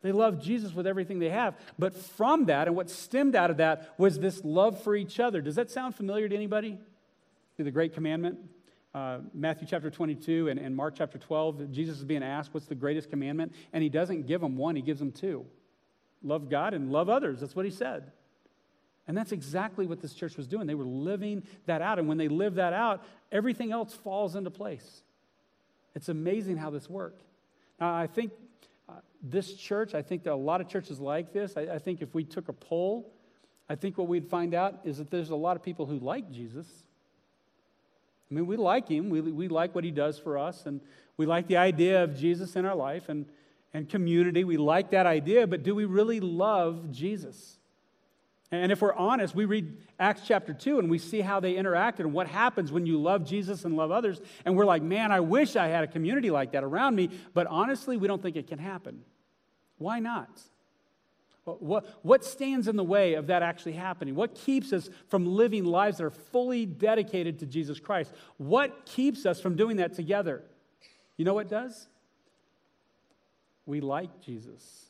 They 0.00 0.12
love 0.12 0.40
Jesus 0.40 0.72
with 0.72 0.86
everything 0.86 1.18
they 1.18 1.28
have. 1.28 1.54
But 1.78 1.94
from 1.94 2.46
that, 2.46 2.68
and 2.68 2.76
what 2.76 2.88
stemmed 2.88 3.34
out 3.34 3.50
of 3.50 3.58
that, 3.58 3.94
was 3.98 4.18
this 4.18 4.42
love 4.44 4.82
for 4.82 4.94
each 4.96 5.20
other. 5.20 5.42
Does 5.42 5.56
that 5.56 5.70
sound 5.70 5.94
familiar 5.96 6.28
to 6.28 6.34
anybody? 6.34 6.78
The 7.58 7.70
Great 7.72 7.92
Commandment? 7.92 8.38
Uh, 8.98 9.20
Matthew 9.32 9.66
chapter 9.68 9.90
22 9.90 10.48
and, 10.48 10.58
and 10.58 10.74
Mark 10.74 10.94
chapter 10.96 11.18
12, 11.18 11.70
Jesus 11.70 11.98
is 11.98 12.04
being 12.04 12.22
asked, 12.22 12.52
What's 12.52 12.66
the 12.66 12.74
greatest 12.74 13.10
commandment? 13.10 13.54
And 13.72 13.82
he 13.82 13.88
doesn't 13.88 14.26
give 14.26 14.40
them 14.40 14.56
one, 14.56 14.74
he 14.76 14.82
gives 14.82 14.98
them 14.98 15.12
two 15.12 15.46
love 16.20 16.48
God 16.50 16.74
and 16.74 16.90
love 16.90 17.08
others. 17.08 17.40
That's 17.40 17.54
what 17.54 17.64
he 17.64 17.70
said. 17.70 18.10
And 19.06 19.16
that's 19.16 19.30
exactly 19.30 19.86
what 19.86 20.02
this 20.02 20.12
church 20.14 20.36
was 20.36 20.48
doing. 20.48 20.66
They 20.66 20.74
were 20.74 20.84
living 20.84 21.44
that 21.66 21.80
out. 21.80 22.00
And 22.00 22.08
when 22.08 22.18
they 22.18 22.26
live 22.26 22.56
that 22.56 22.72
out, 22.72 23.04
everything 23.30 23.70
else 23.70 23.94
falls 23.94 24.34
into 24.34 24.50
place. 24.50 25.02
It's 25.94 26.08
amazing 26.08 26.56
how 26.56 26.70
this 26.70 26.90
worked. 26.90 27.22
Now, 27.80 27.94
I 27.94 28.08
think 28.08 28.32
uh, 28.88 28.94
this 29.22 29.54
church, 29.54 29.94
I 29.94 30.02
think 30.02 30.26
a 30.26 30.34
lot 30.34 30.60
of 30.60 30.68
churches 30.68 30.98
like 30.98 31.32
this, 31.32 31.56
I, 31.56 31.62
I 31.62 31.78
think 31.78 32.02
if 32.02 32.12
we 32.14 32.24
took 32.24 32.48
a 32.48 32.52
poll, 32.52 33.14
I 33.68 33.76
think 33.76 33.96
what 33.96 34.08
we'd 34.08 34.28
find 34.28 34.54
out 34.54 34.80
is 34.82 34.98
that 34.98 35.08
there's 35.08 35.30
a 35.30 35.36
lot 35.36 35.56
of 35.56 35.62
people 35.62 35.86
who 35.86 36.00
like 36.00 36.32
Jesus 36.32 36.66
I 38.30 38.34
mean, 38.34 38.46
we 38.46 38.56
like 38.56 38.88
him. 38.88 39.08
We, 39.10 39.20
we 39.20 39.48
like 39.48 39.74
what 39.74 39.84
he 39.84 39.90
does 39.90 40.18
for 40.18 40.38
us, 40.38 40.66
and 40.66 40.80
we 41.16 41.26
like 41.26 41.46
the 41.46 41.56
idea 41.56 42.04
of 42.04 42.16
Jesus 42.16 42.56
in 42.56 42.64
our 42.64 42.74
life 42.74 43.08
and, 43.08 43.26
and 43.72 43.88
community. 43.88 44.44
We 44.44 44.56
like 44.56 44.90
that 44.90 45.06
idea, 45.06 45.46
but 45.46 45.62
do 45.62 45.74
we 45.74 45.84
really 45.84 46.20
love 46.20 46.90
Jesus? 46.90 47.58
And 48.50 48.72
if 48.72 48.80
we're 48.80 48.94
honest, 48.94 49.34
we 49.34 49.44
read 49.44 49.76
Acts 49.98 50.22
chapter 50.26 50.54
2 50.54 50.78
and 50.78 50.88
we 50.88 50.98
see 50.98 51.20
how 51.20 51.38
they 51.38 51.54
interacted 51.54 52.00
and 52.00 52.14
what 52.14 52.26
happens 52.26 52.72
when 52.72 52.86
you 52.86 52.98
love 52.98 53.24
Jesus 53.26 53.66
and 53.66 53.76
love 53.76 53.90
others. 53.90 54.20
And 54.46 54.56
we're 54.56 54.64
like, 54.64 54.82
man, 54.82 55.12
I 55.12 55.20
wish 55.20 55.54
I 55.54 55.68
had 55.68 55.84
a 55.84 55.86
community 55.86 56.30
like 56.30 56.52
that 56.52 56.64
around 56.64 56.96
me. 56.96 57.10
But 57.34 57.46
honestly, 57.46 57.98
we 57.98 58.08
don't 58.08 58.22
think 58.22 58.36
it 58.36 58.46
can 58.46 58.58
happen. 58.58 59.02
Why 59.76 59.98
not? 59.98 60.30
What, 61.60 61.86
what 62.02 62.24
stands 62.24 62.68
in 62.68 62.76
the 62.76 62.84
way 62.84 63.14
of 63.14 63.28
that 63.28 63.42
actually 63.42 63.72
happening? 63.72 64.14
What 64.14 64.34
keeps 64.34 64.72
us 64.72 64.88
from 65.08 65.26
living 65.26 65.64
lives 65.64 65.98
that 65.98 66.04
are 66.04 66.10
fully 66.10 66.66
dedicated 66.66 67.38
to 67.40 67.46
Jesus 67.46 67.80
Christ? 67.80 68.12
What 68.36 68.86
keeps 68.86 69.26
us 69.26 69.40
from 69.40 69.56
doing 69.56 69.78
that 69.78 69.94
together? 69.94 70.42
You 71.16 71.24
know 71.24 71.34
what 71.34 71.48
does? 71.48 71.88
We 73.66 73.80
like 73.80 74.20
Jesus. 74.20 74.86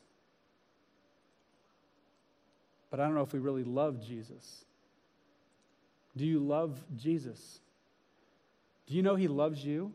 But 2.89 2.99
I 2.99 3.05
don't 3.05 3.15
know 3.15 3.21
if 3.21 3.33
we 3.33 3.39
really 3.39 3.63
love 3.63 4.05
Jesus. 4.05 4.65
Do 6.15 6.25
you 6.25 6.39
love 6.39 6.83
Jesus? 6.95 7.59
Do 8.87 8.95
you 8.95 9.03
know 9.03 9.15
he 9.15 9.27
loves 9.27 9.63
you? 9.63 9.93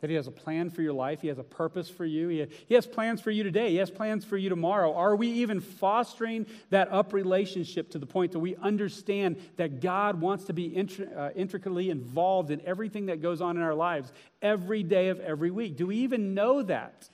That 0.00 0.10
He 0.10 0.16
has 0.16 0.26
a 0.26 0.32
plan 0.32 0.70
for 0.70 0.82
your 0.82 0.92
life. 0.92 1.22
He 1.22 1.28
has 1.28 1.38
a 1.38 1.44
purpose 1.44 1.88
for 1.88 2.04
you. 2.04 2.28
He, 2.28 2.46
he 2.68 2.74
has 2.74 2.86
plans 2.86 3.20
for 3.20 3.30
you 3.30 3.42
today. 3.42 3.70
He 3.70 3.76
has 3.76 3.90
plans 3.90 4.24
for 4.24 4.36
you 4.36 4.48
tomorrow. 4.48 4.94
Are 4.94 5.16
we 5.16 5.28
even 5.28 5.60
fostering 5.60 6.46
that 6.70 6.92
up 6.92 7.12
relationship 7.12 7.90
to 7.92 7.98
the 7.98 8.06
point 8.06 8.32
that 8.32 8.38
we 8.38 8.56
understand 8.56 9.36
that 9.56 9.80
God 9.80 10.20
wants 10.20 10.44
to 10.44 10.52
be 10.52 10.76
uh, 11.16 11.30
intricately 11.34 11.88
involved 11.88 12.50
in 12.50 12.60
everything 12.66 13.06
that 13.06 13.22
goes 13.22 13.40
on 13.40 13.56
in 13.56 13.62
our 13.62 13.74
lives 13.74 14.12
every 14.42 14.82
day 14.82 15.08
of 15.08 15.18
every 15.20 15.50
week? 15.50 15.76
Do 15.76 15.86
we 15.86 15.96
even 15.98 16.34
know 16.34 16.62
that? 16.62 17.08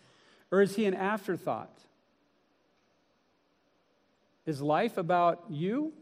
Or 0.51 0.61
is 0.61 0.75
He 0.75 0.85
an 0.87 0.95
afterthought? 0.95 1.79
Is 4.45 4.61
life 4.61 4.97
about 4.99 5.45
you 5.49 5.93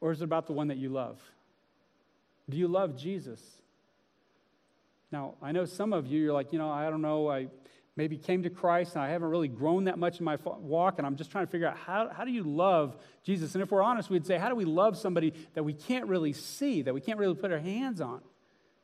or 0.00 0.12
is 0.12 0.20
it 0.20 0.24
about 0.24 0.46
the 0.46 0.52
one 0.52 0.68
that 0.68 0.76
you 0.76 0.88
love? 0.88 1.20
Do 2.48 2.56
you 2.56 2.68
love 2.68 2.96
Jesus? 2.96 3.40
Now, 5.12 5.34
I 5.40 5.52
know 5.52 5.64
some 5.64 5.92
of 5.92 6.06
you, 6.06 6.20
you're 6.20 6.32
like, 6.32 6.52
you 6.52 6.58
know, 6.58 6.70
I 6.70 6.90
don't 6.90 7.02
know, 7.02 7.30
I 7.30 7.48
maybe 7.96 8.18
came 8.18 8.42
to 8.42 8.50
Christ 8.50 8.94
and 8.94 9.02
I 9.02 9.08
haven't 9.10 9.28
really 9.28 9.48
grown 9.48 9.84
that 9.84 9.98
much 9.98 10.18
in 10.18 10.24
my 10.24 10.36
walk, 10.44 10.98
and 10.98 11.06
I'm 11.06 11.16
just 11.16 11.30
trying 11.30 11.46
to 11.46 11.50
figure 11.50 11.66
out 11.66 11.76
how, 11.76 12.08
how 12.08 12.24
do 12.24 12.30
you 12.30 12.42
love 12.42 12.96
Jesus? 13.22 13.54
And 13.54 13.62
if 13.62 13.70
we're 13.70 13.82
honest, 13.82 14.10
we'd 14.10 14.26
say, 14.26 14.36
how 14.36 14.48
do 14.48 14.54
we 14.54 14.64
love 14.64 14.98
somebody 14.98 15.32
that 15.54 15.62
we 15.62 15.72
can't 15.72 16.06
really 16.06 16.32
see, 16.32 16.82
that 16.82 16.92
we 16.92 17.00
can't 17.00 17.18
really 17.18 17.34
put 17.34 17.52
our 17.52 17.58
hands 17.58 18.00
on? 18.00 18.20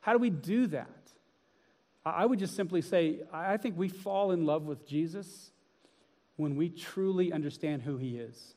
How 0.00 0.12
do 0.12 0.18
we 0.18 0.30
do 0.30 0.66
that? 0.68 0.88
I 2.04 2.26
would 2.26 2.38
just 2.38 2.56
simply 2.56 2.82
say, 2.82 3.20
I 3.32 3.56
think 3.58 3.78
we 3.78 3.88
fall 3.88 4.32
in 4.32 4.44
love 4.44 4.64
with 4.64 4.86
Jesus 4.86 5.52
when 6.36 6.56
we 6.56 6.68
truly 6.68 7.32
understand 7.32 7.82
who 7.82 7.96
he 7.96 8.16
is. 8.16 8.54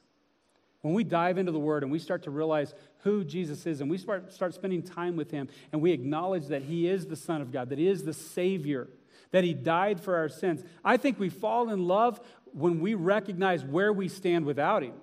When 0.85 0.93
we 0.93 1.03
dive 1.03 1.39
into 1.39 1.51
the 1.51 1.57
Word 1.57 1.81
and 1.81 1.91
we 1.91 1.97
start 1.97 2.21
to 2.25 2.29
realize 2.29 2.75
who 2.99 3.23
Jesus 3.23 3.65
is 3.65 3.81
and 3.81 3.89
we 3.89 3.97
start, 3.97 4.31
start 4.31 4.53
spending 4.53 4.83
time 4.83 5.15
with 5.15 5.31
Him 5.31 5.49
and 5.71 5.81
we 5.81 5.91
acknowledge 5.91 6.49
that 6.49 6.61
He 6.61 6.87
is 6.87 7.07
the 7.07 7.15
Son 7.15 7.41
of 7.41 7.51
God, 7.51 7.69
that 7.69 7.79
He 7.79 7.87
is 7.87 8.03
the 8.03 8.13
Savior, 8.13 8.87
that 9.31 9.43
He 9.43 9.55
died 9.55 9.99
for 9.99 10.15
our 10.15 10.29
sins, 10.29 10.63
I 10.83 10.97
think 10.97 11.19
we 11.19 11.29
fall 11.29 11.71
in 11.71 11.87
love 11.87 12.19
when 12.53 12.81
we 12.81 12.93
recognize 12.93 13.65
where 13.65 13.91
we 13.91 14.07
stand 14.07 14.45
without 14.45 14.83
Him. 14.83 14.93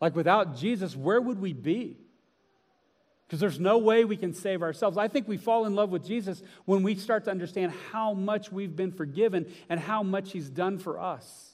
Like 0.00 0.14
without 0.14 0.54
Jesus, 0.54 0.94
where 0.94 1.20
would 1.20 1.40
we 1.40 1.54
be? 1.54 1.96
Because 3.26 3.40
there's 3.40 3.58
no 3.58 3.78
way 3.78 4.04
we 4.04 4.16
can 4.16 4.32
save 4.32 4.62
ourselves. 4.62 4.96
I 4.96 5.08
think 5.08 5.26
we 5.26 5.38
fall 5.38 5.66
in 5.66 5.74
love 5.74 5.90
with 5.90 6.06
Jesus 6.06 6.40
when 6.66 6.84
we 6.84 6.94
start 6.94 7.24
to 7.24 7.32
understand 7.32 7.72
how 7.90 8.14
much 8.14 8.52
we've 8.52 8.76
been 8.76 8.92
forgiven 8.92 9.52
and 9.68 9.80
how 9.80 10.04
much 10.04 10.30
He's 10.30 10.48
done 10.48 10.78
for 10.78 11.00
us. 11.00 11.51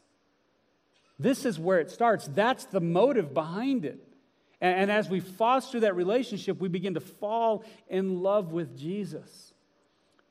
This 1.19 1.45
is 1.45 1.59
where 1.59 1.81
it 1.81 1.91
starts. 1.91 2.29
That's 2.29 2.65
the 2.65 2.81
motive 2.81 3.35
behind 3.35 3.85
it. 3.85 4.05
And, 4.61 4.91
as 4.91 5.09
we 5.09 5.21
foster 5.21 5.81
that 5.81 5.95
relationship, 5.95 6.59
we 6.61 6.69
begin 6.69 6.95
to 6.95 7.01
fall 7.01 7.65
in 7.89 8.23
love 8.23 8.51
with 8.51 8.77
Jesus. 8.77 9.55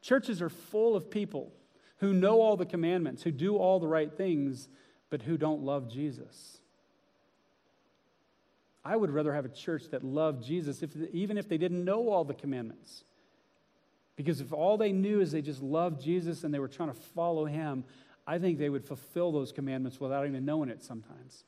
Churches 0.02 0.42
are 0.42 0.50
full 0.50 0.98
of 0.98 1.10
people 1.10 1.54
who 2.00 2.14
know 2.14 2.42
all 2.42 2.58
the 2.58 2.66
commandments, 2.66 3.24
who 3.24 3.32
do 3.32 3.56
all 3.56 3.80
the 3.80 3.88
right 3.88 4.12
things, 4.12 4.68
but 5.10 5.22
who 5.22 5.38
don't 5.38 5.64
love 5.64 5.90
Jesus. 5.90 6.58
I 8.84 8.96
would 8.96 9.12
rather 9.12 9.34
have 9.34 9.46
a 9.46 9.50
church 9.50 9.84
that 9.92 10.04
loved 10.04 10.44
Jesus, 10.44 10.84
if, 10.84 10.96
even 11.14 11.38
if 11.38 11.48
they 11.48 11.58
didn't 11.58 11.84
know 11.84 12.10
all 12.10 12.24
the 12.24 12.34
commandments. 12.34 13.04
Because 14.18 14.42
if 14.42 14.52
all 14.52 14.78
they 14.78 14.92
knew 14.92 15.22
is 15.22 15.32
they 15.32 15.42
just 15.42 15.62
loved 15.62 16.02
Jesus 16.02 16.44
and 16.44 16.54
they 16.54 16.60
were 16.60 16.68
trying 16.68 16.90
to 16.90 17.00
follow 17.16 17.46
him, 17.46 17.86
I 18.28 18.38
think 18.38 18.60
they 18.60 18.70
would 18.70 18.86
fulfill 18.86 19.32
those 19.32 19.54
commandments 19.54 20.00
without 20.00 20.28
even 20.28 20.44
knowing 20.44 20.70
it 20.70 20.84
sometimes. 20.84 21.46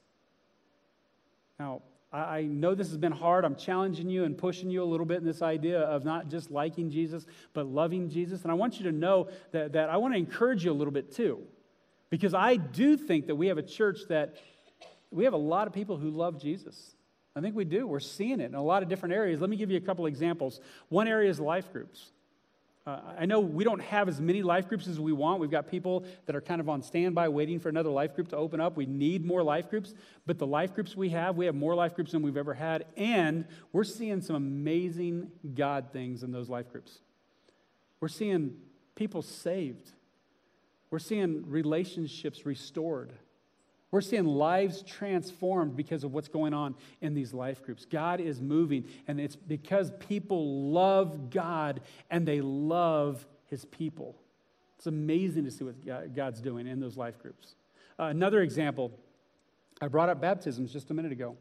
Now, 1.59 1.81
I 2.11 2.43
know 2.43 2.73
this 2.73 2.87
has 2.87 2.97
been 2.97 3.11
hard. 3.11 3.45
I'm 3.45 3.55
challenging 3.55 4.09
you 4.09 4.23
and 4.23 4.35
pushing 4.35 4.71
you 4.71 4.81
a 4.81 4.85
little 4.85 5.05
bit 5.05 5.17
in 5.17 5.25
this 5.25 5.43
idea 5.43 5.81
of 5.81 6.05
not 6.05 6.29
just 6.29 6.49
liking 6.49 6.89
Jesus, 6.89 7.27
but 7.53 7.67
loving 7.67 8.09
Jesus. 8.09 8.41
And 8.41 8.51
I 8.51 8.55
want 8.55 8.79
you 8.79 8.85
to 8.85 8.91
know 8.91 9.27
that, 9.51 9.73
that 9.73 9.89
I 9.89 9.97
want 9.97 10.15
to 10.15 10.17
encourage 10.17 10.65
you 10.65 10.71
a 10.71 10.73
little 10.73 10.93
bit 10.93 11.11
too. 11.13 11.39
Because 12.09 12.33
I 12.33 12.55
do 12.55 12.97
think 12.97 13.27
that 13.27 13.35
we 13.35 13.47
have 13.47 13.59
a 13.59 13.63
church 13.63 13.99
that 14.09 14.37
we 15.11 15.25
have 15.25 15.33
a 15.33 15.37
lot 15.37 15.67
of 15.67 15.73
people 15.73 15.97
who 15.97 16.09
love 16.09 16.41
Jesus. 16.41 16.95
I 17.35 17.41
think 17.41 17.55
we 17.55 17.65
do. 17.65 17.85
We're 17.85 17.99
seeing 17.99 18.39
it 18.39 18.45
in 18.45 18.55
a 18.55 18.63
lot 18.63 18.81
of 18.81 18.89
different 18.89 19.13
areas. 19.13 19.39
Let 19.39 19.49
me 19.49 19.57
give 19.57 19.69
you 19.69 19.77
a 19.77 19.81
couple 19.81 20.07
examples. 20.07 20.61
One 20.87 21.07
area 21.07 21.29
is 21.29 21.39
life 21.39 21.71
groups. 21.71 22.11
Uh, 22.89 23.01
I 23.19 23.25
know 23.27 23.39
we 23.39 23.63
don't 23.63 23.81
have 23.81 24.09
as 24.09 24.19
many 24.19 24.41
life 24.41 24.67
groups 24.67 24.87
as 24.87 24.99
we 24.99 25.13
want. 25.13 25.39
We've 25.39 25.51
got 25.51 25.67
people 25.67 26.05
that 26.25 26.35
are 26.35 26.41
kind 26.41 26.59
of 26.59 26.67
on 26.69 26.81
standby 26.81 27.29
waiting 27.29 27.59
for 27.59 27.69
another 27.69 27.91
life 27.91 28.15
group 28.15 28.29
to 28.29 28.37
open 28.37 28.59
up. 28.59 28.77
We 28.77 28.87
need 28.87 29.23
more 29.23 29.43
life 29.43 29.69
groups, 29.69 29.93
but 30.25 30.39
the 30.39 30.47
life 30.47 30.73
groups 30.73 30.95
we 30.97 31.09
have, 31.09 31.35
we 31.35 31.45
have 31.45 31.53
more 31.53 31.75
life 31.75 31.93
groups 31.93 32.13
than 32.13 32.23
we've 32.23 32.37
ever 32.37 32.55
had, 32.55 32.85
and 32.97 33.45
we're 33.73 33.83
seeing 33.83 34.21
some 34.21 34.35
amazing 34.35 35.29
God 35.53 35.89
things 35.93 36.23
in 36.23 36.31
those 36.31 36.49
life 36.49 36.71
groups. 36.71 36.97
We're 37.99 38.07
seeing 38.07 38.55
people 38.95 39.21
saved, 39.21 39.91
we're 40.89 40.97
seeing 40.97 41.47
relationships 41.47 42.43
restored. 42.43 43.13
We're 43.91 44.01
seeing 44.01 44.25
lives 44.25 44.83
transformed 44.83 45.75
because 45.75 46.03
of 46.03 46.13
what's 46.13 46.27
going 46.27 46.53
on 46.53 46.75
in 47.01 47.15
these 47.15 47.33
life 47.33 47.63
groups. 47.63 47.85
God 47.85 48.19
is 48.19 48.39
moving, 48.39 48.85
and 49.07 49.19
it's 49.19 49.35
because 49.35 49.91
people 49.99 50.71
love 50.71 51.31
God 51.31 51.81
and 52.11 52.27
they 52.27 52.41
love 52.41 53.25
his 53.45 53.65
people. 53.65 54.15
It's 54.77 54.87
amazing 54.87 55.43
to 55.45 55.51
see 55.51 55.65
what 55.65 56.13
God's 56.15 56.39
doing 56.39 56.67
in 56.67 56.79
those 56.79 56.97
life 56.97 57.19
groups. 57.19 57.55
Uh, 57.97 58.03
another 58.03 58.41
example, 58.41 58.91
I 59.81 59.87
brought 59.87 60.09
up 60.09 60.21
baptisms 60.21 60.71
just 60.71 60.91
a 60.91 60.93
minute 60.93 61.11
ago. 61.11 61.35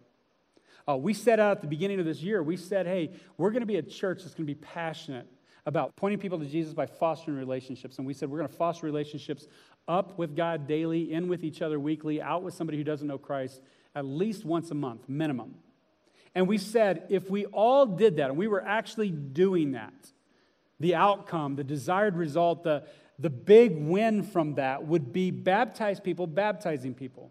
Uh, 0.89 0.97
we 0.97 1.13
set 1.13 1.39
out 1.39 1.59
at 1.59 1.61
the 1.61 1.69
beginning 1.69 2.01
of 2.01 2.07
this 2.07 2.23
year, 2.23 2.43
we 2.43 2.57
said, 2.57 2.87
hey, 2.87 3.11
we're 3.37 3.51
going 3.51 3.61
to 3.61 3.67
be 3.67 3.77
a 3.77 3.83
church 3.83 4.23
that's 4.23 4.35
going 4.35 4.47
to 4.47 4.55
be 4.55 4.59
passionate 4.59 5.29
about 5.69 5.95
pointing 5.97 6.19
people 6.19 6.39
to 6.39 6.47
Jesus 6.47 6.73
by 6.73 6.87
fostering 6.87 7.37
relationships. 7.37 7.99
And 7.99 8.07
we 8.07 8.15
said 8.15 8.31
we're 8.31 8.39
going 8.39 8.49
to 8.49 8.57
foster 8.57 8.87
relationships 8.87 9.47
up 9.87 10.19
with 10.19 10.35
God 10.35 10.67
daily, 10.67 11.13
in 11.13 11.29
with 11.29 11.45
each 11.45 11.61
other 11.61 11.79
weekly, 11.79 12.23
out 12.23 12.43
with 12.43 12.55
somebody 12.55 12.79
who 12.79 12.85
doesn't 12.85 13.07
know 13.07 13.19
Christ 13.19 13.61
at 13.95 14.07
least 14.07 14.47
once 14.47 14.71
a 14.71 14.75
month, 14.75 15.11
minimum. 15.11 15.57
And 16.35 16.49
we 16.49 16.57
said 16.57 17.05
if 17.11 17.29
we 17.29 17.45
all 17.47 17.85
did 17.85 18.17
that, 18.17 18.31
and 18.31 18.39
we 18.39 18.49
were 18.49 18.65
actually 18.65 19.11
doing 19.11 19.73
that, 19.73 19.93
the 20.81 20.95
outcome, 20.95 21.57
the 21.57 21.65
desired 21.65 22.17
result, 22.17 22.63
the, 22.63 22.85
the 23.19 23.29
big 23.29 23.77
win 23.77 24.23
from 24.23 24.55
that 24.55 24.87
would 24.87 25.13
be 25.13 25.31
baptized 25.31 26.03
people 26.03 26.27
baptizing 26.27 26.95
people. 26.95 27.31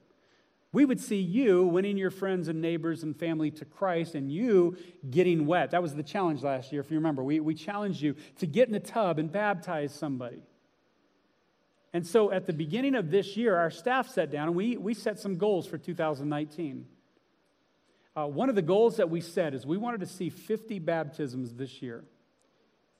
We 0.77 0.85
would 0.85 0.99
see 0.99 1.19
you 1.19 1.63
winning 1.63 1.97
your 1.97 2.11
friends 2.11 2.49
and 2.49 2.61
neighbors 2.61 3.01
and 3.01 3.17
family 3.17 3.49
to 3.49 3.65
Christ 3.65 4.13
and 4.13 4.31
you 4.31 4.77
getting 5.09 5.47
wet. 5.47 5.71
That 5.71 5.81
was 5.81 5.95
the 5.95 6.03
challenge 6.03 6.43
last 6.43 6.71
year, 6.71 6.81
if 6.81 6.91
you 6.91 6.97
remember. 6.97 7.23
We, 7.23 7.39
we 7.39 7.55
challenged 7.55 7.99
you 7.99 8.15
to 8.37 8.45
get 8.45 8.67
in 8.67 8.73
the 8.73 8.79
tub 8.79 9.17
and 9.17 9.31
baptize 9.31 9.91
somebody. 9.91 10.43
And 11.93 12.05
so 12.05 12.31
at 12.31 12.45
the 12.45 12.53
beginning 12.53 12.93
of 12.93 13.09
this 13.09 13.35
year, 13.35 13.57
our 13.57 13.71
staff 13.71 14.07
sat 14.07 14.29
down 14.29 14.49
and 14.49 14.55
we, 14.55 14.77
we 14.77 14.93
set 14.93 15.17
some 15.17 15.37
goals 15.37 15.65
for 15.65 15.79
2019. 15.79 16.85
Uh, 18.15 18.27
one 18.27 18.47
of 18.47 18.53
the 18.53 18.61
goals 18.61 18.97
that 18.97 19.09
we 19.09 19.19
set 19.19 19.55
is 19.55 19.65
we 19.65 19.77
wanted 19.77 20.01
to 20.01 20.05
see 20.05 20.29
50 20.29 20.77
baptisms 20.77 21.55
this 21.55 21.81
year. 21.81 22.03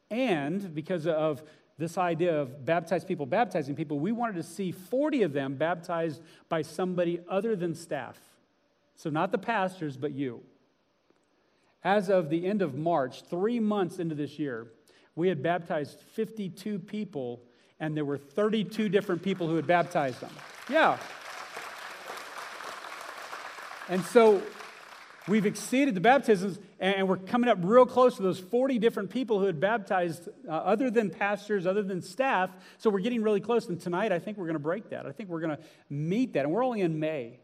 And 0.10 0.74
because 0.74 1.06
of 1.06 1.44
this 1.78 1.98
idea 1.98 2.36
of 2.36 2.66
baptized 2.66 3.08
people 3.08 3.26
baptizing 3.26 3.76
people, 3.76 4.00
we 4.00 4.12
wanted 4.12 4.36
to 4.36 4.44
see 4.44 4.72
40 4.72 5.24
of 5.24 5.34
them 5.34 5.56
baptized 5.56 6.22
by 6.50 6.62
somebody 6.62 7.20
other 7.30 7.56
than 7.56 7.76
staff. 7.76 8.20
So, 8.96 9.10
not 9.12 9.32
the 9.32 9.38
pastors, 9.38 9.96
but 9.96 10.12
you. 10.14 10.42
As 11.84 12.10
of 12.10 12.30
the 12.30 12.48
end 12.48 12.64
of 12.64 12.74
March, 12.74 13.24
three 13.24 13.60
months 13.60 14.00
into 14.00 14.16
this 14.16 14.40
year, 14.40 14.68
we 15.16 15.28
had 15.28 15.44
baptized 15.44 16.00
52 16.14 16.80
people, 16.80 17.42
and 17.80 17.96
there 17.96 18.06
were 18.06 18.18
32 18.18 18.90
different 18.90 19.22
people 19.22 19.48
who 19.48 19.56
had 19.56 19.68
baptized 19.68 20.20
them. 20.20 20.32
Yeah. 20.70 20.98
And 23.90 24.04
so 24.04 24.42
We've 25.28 25.46
exceeded 25.46 25.94
the 25.94 26.00
baptisms, 26.00 26.58
and 26.80 27.08
we're 27.08 27.18
coming 27.18 27.50
up 27.50 27.58
real 27.62 27.86
close 27.86 28.16
to 28.16 28.22
those 28.22 28.40
40 28.40 28.80
different 28.80 29.10
people 29.10 29.40
who 29.40 29.46
had 29.46 29.60
baptized, 29.60 30.30
uh, 30.48 30.52
other 30.52 30.90
than 30.90 31.10
pastors, 31.10 31.68
other 31.68 31.84
than 31.84 32.02
staff. 32.02 32.50
So 32.78 32.90
we're 32.90 33.02
getting 33.02 33.22
really 33.22 33.42
close. 33.42 33.68
And 33.68 33.80
tonight, 33.80 34.14
I 34.14 34.20
think 34.20 34.38
we're 34.38 34.46
going 34.46 34.56
to 34.56 34.60
break 34.60 34.90
that. 34.92 35.06
I 35.06 35.12
think 35.12 35.28
we're 35.30 35.42
going 35.42 35.58
to 35.58 35.64
meet 35.90 36.34
that. 36.34 36.46
And 36.46 36.52
we're 36.52 36.64
only 36.64 36.80
in 36.80 36.98
May. 37.00 37.42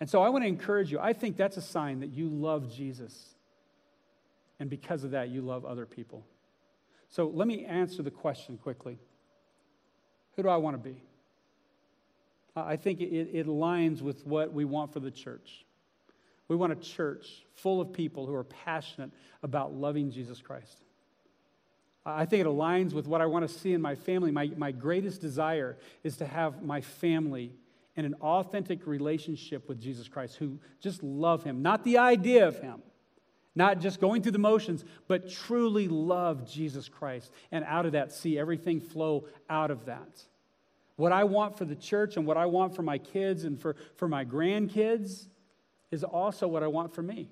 And 0.00 0.08
so 0.08 0.22
I 0.22 0.30
want 0.30 0.44
to 0.44 0.48
encourage 0.48 0.90
you. 0.90 0.98
I 0.98 1.12
think 1.12 1.36
that's 1.36 1.58
a 1.58 1.62
sign 1.62 2.00
that 2.00 2.10
you 2.10 2.28
love 2.28 2.74
Jesus. 2.74 3.34
And 4.58 4.70
because 4.70 5.04
of 5.04 5.10
that, 5.10 5.28
you 5.28 5.42
love 5.42 5.66
other 5.66 5.84
people. 5.84 6.24
So 7.10 7.28
let 7.28 7.46
me 7.46 7.66
answer 7.66 8.02
the 8.02 8.10
question 8.10 8.56
quickly 8.56 8.98
Who 10.36 10.42
do 10.42 10.48
I 10.48 10.56
want 10.56 10.82
to 10.82 10.90
be? 10.90 11.02
I 12.56 12.76
think 12.76 13.02
it, 13.02 13.28
it 13.34 13.46
aligns 13.46 14.00
with 14.00 14.26
what 14.26 14.54
we 14.54 14.64
want 14.64 14.94
for 14.94 15.00
the 15.00 15.10
church. 15.10 15.65
We 16.48 16.56
want 16.56 16.72
a 16.72 16.76
church 16.76 17.44
full 17.54 17.80
of 17.80 17.92
people 17.92 18.26
who 18.26 18.34
are 18.34 18.44
passionate 18.44 19.10
about 19.42 19.74
loving 19.74 20.10
Jesus 20.10 20.40
Christ. 20.40 20.84
I 22.04 22.24
think 22.24 22.42
it 22.42 22.46
aligns 22.46 22.92
with 22.92 23.08
what 23.08 23.20
I 23.20 23.26
want 23.26 23.48
to 23.48 23.52
see 23.52 23.72
in 23.72 23.82
my 23.82 23.96
family. 23.96 24.30
My, 24.30 24.50
my 24.56 24.70
greatest 24.70 25.20
desire 25.20 25.76
is 26.04 26.16
to 26.18 26.26
have 26.26 26.62
my 26.62 26.80
family 26.80 27.52
in 27.96 28.04
an 28.04 28.14
authentic 28.20 28.86
relationship 28.86 29.68
with 29.68 29.80
Jesus 29.80 30.06
Christ 30.06 30.36
who 30.36 30.60
just 30.80 31.02
love 31.02 31.42
him, 31.42 31.62
not 31.62 31.82
the 31.82 31.98
idea 31.98 32.46
of 32.46 32.60
him, 32.60 32.82
not 33.56 33.80
just 33.80 34.00
going 34.00 34.22
through 34.22 34.32
the 34.32 34.38
motions, 34.38 34.84
but 35.08 35.28
truly 35.28 35.88
love 35.88 36.48
Jesus 36.48 36.88
Christ. 36.88 37.32
And 37.50 37.64
out 37.64 37.86
of 37.86 37.92
that, 37.92 38.12
see 38.12 38.38
everything 38.38 38.80
flow 38.80 39.26
out 39.50 39.72
of 39.72 39.86
that. 39.86 40.22
What 40.94 41.10
I 41.10 41.24
want 41.24 41.58
for 41.58 41.64
the 41.64 41.74
church 41.74 42.16
and 42.16 42.26
what 42.26 42.36
I 42.36 42.46
want 42.46 42.76
for 42.76 42.82
my 42.82 42.98
kids 42.98 43.44
and 43.44 43.60
for, 43.60 43.74
for 43.96 44.06
my 44.08 44.24
grandkids 44.24 45.26
is 45.96 46.04
also 46.04 46.46
what 46.46 46.62
I 46.62 46.66
want 46.66 46.94
for 46.94 47.02
me. 47.02 47.28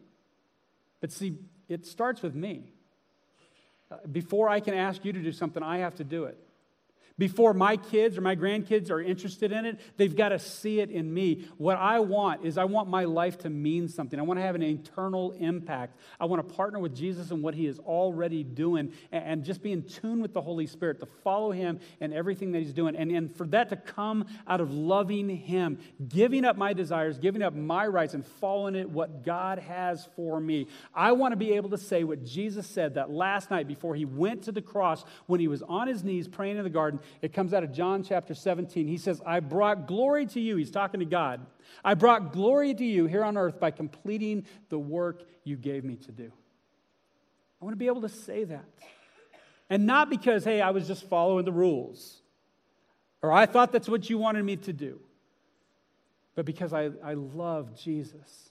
But 1.00 1.12
see, 1.12 1.38
it 1.68 1.87
starts 1.87 2.22
with 2.22 2.35
me. 2.35 2.72
Uh, 3.90 3.96
before 4.11 4.48
I 4.48 4.61
can 4.61 4.74
ask 4.74 5.05
you 5.05 5.12
to 5.12 5.22
do 5.22 5.33
something, 5.33 5.62
I 5.62 5.79
have 5.79 5.94
to 5.96 6.05
do 6.05 6.24
it. 6.24 6.38
Before 7.16 7.55
my 7.55 7.77
kids 7.77 8.18
or 8.18 8.22
my 8.22 8.35
grandkids 8.35 8.90
are 8.90 9.00
interested 9.00 9.53
in 9.53 9.64
it, 9.64 9.79
they've 9.96 10.16
got 10.16 10.31
to 10.31 10.38
see 10.40 10.81
it 10.81 10.90
in 10.90 11.14
me. 11.14 11.46
What 11.59 11.77
I 11.77 12.00
want 12.00 12.44
is 12.44 12.59
I 12.59 12.64
want 12.64 12.88
my 12.88 13.05
life 13.05 13.38
to 13.38 13.50
mean 13.50 13.88
something. 13.88 14.18
I 14.18 14.22
want 14.22 14.40
to 14.40 14.42
have 14.42 14.57
an 14.57 14.64
eternal 14.64 15.31
impact. 15.38 15.96
I 16.18 16.24
want 16.24 16.46
to 16.46 16.55
partner 16.55 16.81
with 16.81 16.92
Jesus 16.92 17.31
and 17.31 17.40
what 17.40 17.55
he 17.55 17.68
is 17.68 17.79
already 17.79 18.42
doing 18.42 18.92
and 19.12 19.44
just 19.44 19.62
be 19.62 19.70
in 19.70 19.85
tune 19.85 20.22
with 20.22 20.33
the 20.33 20.40
Holy 20.40 20.66
Spirit, 20.66 20.98
to 21.00 21.07
follow 21.07 21.53
him 21.53 21.79
and 22.00 22.12
everything 22.12 22.50
that 22.50 22.59
he's 22.59 22.72
doing. 22.72 22.96
And, 22.96 23.12
and 23.12 23.35
for 23.37 23.46
that 23.48 23.68
to 23.68 23.77
come 23.77 24.27
out 24.48 24.61
of 24.61 24.72
loving 24.72 25.29
him, 25.29 25.79
giving 26.09 26.44
up 26.44 26.57
my 26.57 26.72
desires, 26.72 27.18
giving 27.18 27.42
up 27.42 27.55
my 27.55 27.87
rights, 27.87 28.14
and 28.14 28.27
following 28.27 28.74
it 28.74 28.90
what 28.90 29.24
God 29.24 29.61
has 29.61 30.09
for 30.16 30.40
me. 30.40 30.66
I 30.92 31.12
want 31.12 31.31
to 31.31 31.37
be 31.37 31.53
able 31.53 31.70
to 31.70 31.79
say 31.79 32.03
what 32.03 32.24
Jesus 32.24 32.66
said 32.66 32.94
that 32.94 33.09
last 33.09 33.53
night 33.53 33.68
before 33.68 33.94
he 33.94 34.05
went 34.05 34.42
to 34.42 34.53
the 34.53 34.62
cross 34.62 35.05
when 35.27 35.38
he 35.38 35.46
was 35.46 35.62
on 35.62 35.87
his 35.87 36.03
knees 36.03 36.27
praying 36.27 36.57
in 36.57 36.64
the 36.64 36.70
garden. 36.70 36.98
It 37.23 37.33
comes 37.33 37.55
out 37.55 37.64
of 37.64 37.73
John 37.73 38.03
chapter 38.03 38.35
17. 38.35 38.87
He 38.87 38.97
says, 38.97 39.21
I 39.25 39.40
brought 39.40 39.87
glory 39.87 40.27
to 40.27 40.40
you. 40.40 40.57
He's 40.57 40.71
talking 40.71 41.01
to 41.01 41.07
God. 41.07 41.45
I 41.85 41.95
brought 41.95 42.33
glory 42.33 42.75
to 42.75 42.85
you 42.85 43.07
here 43.07 43.25
on 43.25 43.37
earth 43.37 43.59
by 43.59 43.71
completing 43.71 44.47
the 44.69 44.79
work 44.79 45.23
you 45.45 45.57
gave 45.57 45.85
me 45.85 45.97
to 45.97 46.12
do. 46.12 46.33
I 47.61 47.64
want 47.64 47.73
to 47.73 47.79
be 47.79 47.87
able 47.87 48.03
to 48.03 48.09
say 48.09 48.45
that. 48.45 48.64
And 49.71 49.87
not 49.87 50.11
because, 50.11 50.45
hey, 50.45 50.61
I 50.61 50.71
was 50.71 50.87
just 50.87 51.09
following 51.09 51.45
the 51.45 51.53
rules 51.53 52.21
or 53.25 53.33
I 53.33 53.47
thought 53.47 53.73
that's 53.73 53.88
what 53.88 54.11
you 54.11 54.19
wanted 54.19 54.45
me 54.45 54.57
to 54.57 54.73
do, 54.75 55.01
but 56.35 56.45
because 56.45 56.75
I, 56.75 56.90
I 57.03 57.14
love 57.14 57.75
Jesus 57.75 58.51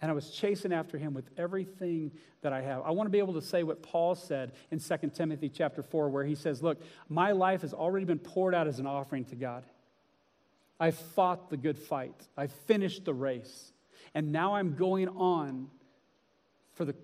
and 0.00 0.10
I 0.10 0.14
was 0.14 0.30
chasing 0.30 0.72
after 0.72 0.96
him 0.96 1.12
with 1.12 1.28
everything 1.36 2.12
that 2.42 2.52
I 2.52 2.60
have. 2.60 2.82
I 2.84 2.90
want 2.90 3.06
to 3.06 3.10
be 3.10 3.18
able 3.18 3.34
to 3.34 3.42
say 3.42 3.64
what 3.64 3.82
Paul 3.82 4.14
said 4.14 4.52
in 4.70 4.78
2 4.78 4.96
Timothy 5.14 5.48
chapter 5.48 5.82
4, 5.82 6.08
where 6.08 6.24
he 6.24 6.36
says, 6.36 6.62
Look, 6.62 6.80
my 7.08 7.32
life 7.32 7.62
has 7.62 7.74
already 7.74 8.04
been 8.04 8.20
poured 8.20 8.54
out 8.54 8.68
as 8.68 8.78
an 8.78 8.86
offering 8.86 9.24
to 9.26 9.34
God. 9.34 9.64
I 10.78 10.92
fought 10.92 11.50
the 11.50 11.56
good 11.56 11.78
fight, 11.78 12.28
I 12.36 12.46
finished 12.46 13.04
the 13.04 13.14
race, 13.14 13.72
and 14.14 14.30
now 14.30 14.54
I'm 14.54 14.76
going 14.76 15.08
on 15.08 15.68
for 16.74 16.84
the, 16.84 16.94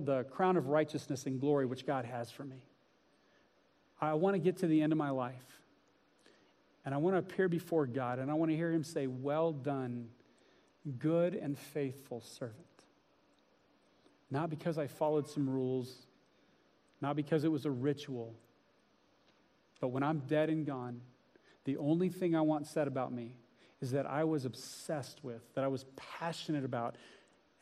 the 0.00 0.26
crown 0.30 0.56
of 0.56 0.68
righteousness 0.68 1.26
and 1.26 1.38
glory 1.38 1.66
which 1.66 1.86
God 1.86 2.06
has 2.06 2.30
for 2.30 2.44
me. 2.44 2.64
I 4.00 4.14
want 4.14 4.34
to 4.34 4.38
get 4.38 4.56
to 4.58 4.66
the 4.66 4.80
end 4.80 4.92
of 4.92 4.98
my 4.98 5.10
life, 5.10 5.34
and 6.86 6.94
I 6.94 6.96
want 6.96 7.14
to 7.14 7.18
appear 7.18 7.50
before 7.50 7.84
God, 7.84 8.18
and 8.18 8.30
I 8.30 8.34
want 8.34 8.50
to 8.50 8.56
hear 8.56 8.72
him 8.72 8.82
say, 8.82 9.06
Well 9.06 9.52
done 9.52 10.08
good 10.98 11.34
and 11.34 11.58
faithful 11.58 12.20
servant. 12.20 12.56
Not 14.30 14.50
because 14.50 14.78
I 14.78 14.86
followed 14.86 15.28
some 15.28 15.48
rules, 15.48 16.06
not 17.00 17.16
because 17.16 17.44
it 17.44 17.50
was 17.50 17.66
a 17.66 17.70
ritual, 17.70 18.34
but 19.80 19.88
when 19.88 20.02
I'm 20.02 20.20
dead 20.20 20.50
and 20.50 20.66
gone, 20.66 21.00
the 21.64 21.76
only 21.78 22.08
thing 22.08 22.34
I 22.34 22.42
want 22.42 22.66
said 22.66 22.86
about 22.86 23.12
me 23.12 23.36
is 23.80 23.92
that 23.92 24.06
I 24.06 24.24
was 24.24 24.44
obsessed 24.44 25.24
with, 25.24 25.42
that 25.54 25.64
I 25.64 25.68
was 25.68 25.84
passionate 25.96 26.64
about, 26.64 26.96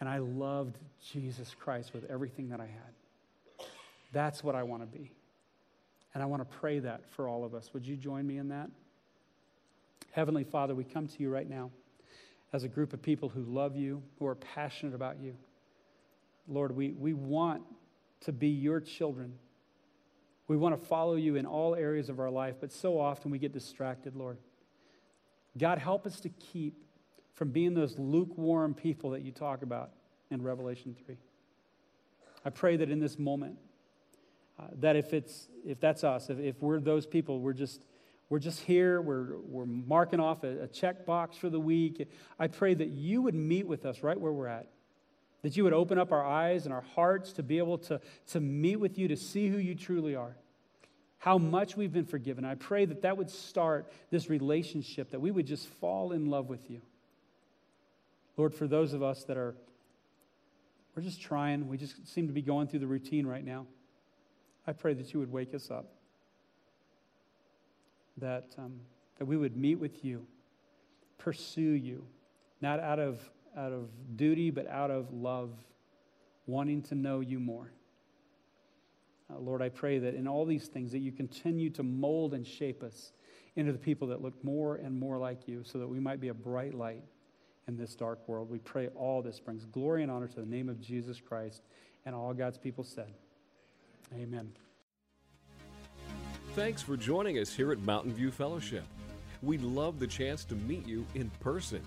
and 0.01 0.09
I 0.09 0.19
loved 0.19 0.79
Jesus 1.13 1.55
Christ 1.59 1.95
with 1.95 2.05
everything 2.11 2.49
that 2.51 2.61
I 2.61 2.67
had. 2.67 3.67
That's 4.13 4.43
what 4.43 4.55
I 4.55 4.63
want 4.65 4.83
to 4.83 4.99
be. 4.99 5.13
And 6.15 6.23
I 6.23 6.27
want 6.27 6.49
to 6.49 6.57
pray 6.59 6.81
that 6.81 7.09
for 7.11 7.29
all 7.29 7.45
of 7.45 7.55
us. 7.55 7.73
Would 7.73 7.87
you 7.87 7.97
join 7.97 8.27
me 8.27 8.39
in 8.39 8.49
that? 8.49 8.71
Heavenly 10.11 10.45
Father, 10.45 10.75
we 10.75 10.85
come 10.85 11.07
to 11.07 11.23
you 11.23 11.31
right 11.31 11.49
now 11.49 11.71
as 12.53 12.65
a 12.65 12.69
group 12.69 12.93
of 12.93 13.03
people 13.03 13.29
who 13.29 13.43
love 13.43 13.77
you, 13.77 14.03
who 14.19 14.27
are 14.27 14.35
passionate 14.35 14.95
about 14.95 15.21
you. 15.21 15.35
Lord, 16.47 16.75
we, 16.75 16.93
we 16.93 17.13
want 17.13 17.63
to 18.23 18.33
be 18.33 18.49
your 18.49 18.81
children. 18.81 19.35
We 20.47 20.57
want 20.57 20.81
to 20.81 20.87
follow 20.87 21.17
you 21.17 21.37
in 21.37 21.45
all 21.45 21.75
areas 21.75 22.09
of 22.09 22.19
our 22.21 22.31
life, 22.31 22.57
but 22.61 22.73
so 22.73 22.99
often 22.99 23.31
we 23.31 23.39
get 23.39 23.53
distracted, 23.53 24.17
Lord. 24.17 24.39
God, 25.59 25.79
help 25.79 26.07
us 26.07 26.21
to 26.21 26.31
keep 26.31 26.75
from 27.35 27.51
being 27.51 27.75
those 27.75 27.99
lukewarm 27.99 28.75
people 28.75 29.11
that 29.11 29.23
you 29.23 29.31
talk 29.31 29.63
about 29.63 29.91
in 30.31 30.43
Revelation 30.43 30.97
3. 31.07 31.17
I 32.45 32.51
pray 32.51 32.77
that 32.77 32.91
in 32.91 32.99
this 32.99 33.19
moment, 33.19 33.59
uh, 34.59 34.65
that 34.81 34.97
if, 34.97 35.13
it's, 35.13 35.49
if 35.65 35.79
that's 35.81 36.03
us, 36.03 36.31
if, 36.31 36.39
if 36.39 36.63
we're 36.63 36.81
those 36.81 37.07
people, 37.07 37.41
we're 37.41 37.53
just 37.53 37.83
we're 38.31 38.39
just 38.39 38.61
here, 38.61 39.01
we're, 39.01 39.39
we're 39.39 39.65
marking 39.65 40.21
off 40.21 40.45
a, 40.45 40.65
a 40.65 40.67
check 40.69 41.07
box 41.07 41.37
for 41.37 41.49
the 41.49 41.61
week. 41.61 42.09
I 42.39 42.47
pray 42.49 42.75
that 42.75 42.89
you 42.89 43.23
would 43.23 43.35
meet 43.35 43.67
with 43.67 43.87
us 43.87 44.03
right 44.03 44.21
where 44.21 44.33
we're 44.33 44.49
at, 44.49 44.69
that 45.43 45.57
you 45.57 45.65
would 45.65 45.73
open 45.73 45.99
up 45.99 46.13
our 46.13 46.25
eyes 46.25 46.65
and 46.65 46.75
our 46.75 46.85
hearts 46.95 47.33
to 47.35 47.43
be 47.43 47.59
able 47.59 47.79
to, 47.79 48.01
to 48.29 48.41
meet 48.41 48.77
with 48.77 48.99
you, 48.99 49.09
to 49.09 49.17
see 49.17 49.49
who 49.49 49.57
you 49.57 49.75
truly 49.75 50.15
are. 50.15 50.37
how 51.19 51.37
much 51.37 51.77
we've 51.77 51.93
been 51.93 52.05
forgiven. 52.05 52.45
I 52.45 52.55
pray 52.55 52.85
that 52.85 53.03
that 53.03 53.17
would 53.17 53.31
start 53.31 53.91
this 54.11 54.31
relationship, 54.31 55.11
that 55.11 55.21
we 55.21 55.31
would 55.31 55.47
just 55.47 55.67
fall 55.67 56.13
in 56.13 56.27
love 56.27 56.49
with 56.49 56.71
you. 56.71 56.81
Lord, 58.37 58.55
for 58.55 58.69
those 58.69 58.93
of 58.93 59.03
us 59.03 59.25
that 59.25 59.37
are, 59.37 59.57
we're 60.95 61.03
just 61.03 61.21
trying, 61.21 61.69
we 61.69 61.77
just 61.77 62.07
seem 62.07 62.29
to 62.29 62.33
be 62.33 62.43
going 62.43 62.69
through 62.69 62.79
the 62.81 62.87
routine 62.87 63.27
right 63.27 63.45
now. 63.45 63.67
I 64.67 64.73
pray 64.73 64.95
that 64.95 65.13
you 65.13 65.19
would 65.19 65.33
wake 65.33 65.55
us 65.55 65.71
up, 65.71 65.87
that, 68.21 68.55
um, 68.59 68.81
that 69.19 69.25
we 69.25 69.37
would 69.37 69.57
meet 69.57 69.77
with 69.77 70.05
you, 70.05 70.27
pursue 71.19 71.61
you, 71.61 72.05
not 72.61 72.81
out 72.81 72.99
of, 72.99 73.21
out 73.57 73.73
of 73.73 73.89
duty, 74.17 74.51
but 74.51 74.67
out 74.69 74.91
of 74.91 75.13
love, 75.13 75.51
wanting 76.47 76.83
to 76.83 76.95
know 76.95 77.21
you 77.21 77.39
more. 77.39 77.71
Uh, 79.31 79.39
Lord, 79.39 79.61
I 79.61 79.69
pray 79.69 79.99
that 79.99 80.15
in 80.15 80.27
all 80.27 80.45
these 80.47 80.67
things 80.69 80.93
that 80.93 81.01
you 81.01 81.13
continue 81.13 81.71
to 81.71 81.83
mold 81.83 82.35
and 82.35 82.47
shape 82.47 82.83
us 82.83 83.13
into 83.57 83.73
the 83.73 83.79
people 83.79 84.09
that 84.09 84.23
look 84.23 84.43
more 84.45 84.77
and 84.77 84.99
more 84.99 85.19
like 85.19 85.47
you 85.47 85.63
so 85.65 85.79
that 85.79 85.89
we 85.89 86.01
might 86.01 86.21
be 86.21 86.29
a 86.29 86.35
bright 86.35 86.75
light 86.75 87.03
in 87.67 87.77
this 87.77 87.95
dark 87.95 88.27
world. 88.27 88.49
We 88.51 88.59
pray 88.59 88.89
all 88.89 89.21
this 89.21 89.41
brings 89.41 89.67
glory 89.67 90.03
and 90.03 90.11
honor 90.11 90.29
to 90.29 90.41
the 90.41 90.47
name 90.47 90.69
of 90.69 90.81
Jesus 90.81 91.21
Christ 91.21 91.63
and 92.07 92.15
all 92.15 92.33
God's 92.33 92.59
people 92.59 92.85
said. 92.85 93.13
Amen. 94.15 94.53
Thanks 96.55 96.83
for 96.83 96.97
joining 96.97 97.39
us 97.39 97.55
here 97.55 97.71
at 97.73 97.79
Mountain 97.79 98.15
View 98.15 98.31
Fellowship. 98.31 98.85
We'd 99.43 99.63
love 99.63 100.01
the 100.01 100.07
chance 100.07 100.45
to 100.47 100.55
meet 100.57 100.87
you 100.87 101.07
in 101.15 101.31
person. 101.41 101.81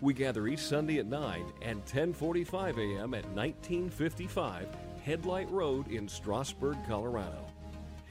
We 0.00 0.14
gather 0.14 0.46
each 0.46 0.60
Sunday 0.60 0.98
at 0.98 1.06
9 1.06 1.44
and 1.62 1.84
10:45 1.86 2.78
a.m. 2.78 3.14
at 3.14 3.24
1955 3.30 4.68
Headlight 5.04 5.50
Road 5.50 5.88
in 5.88 6.08
Strasburg, 6.08 6.76
Colorado. 6.86 7.44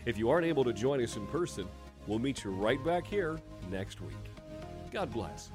If 0.05 0.17
you 0.17 0.29
aren't 0.29 0.47
able 0.47 0.63
to 0.65 0.73
join 0.73 1.01
us 1.01 1.15
in 1.15 1.25
person, 1.27 1.67
we'll 2.07 2.19
meet 2.19 2.43
you 2.43 2.51
right 2.51 2.83
back 2.83 3.05
here 3.05 3.39
next 3.69 4.01
week. 4.01 4.15
God 4.91 5.11
bless. 5.11 5.51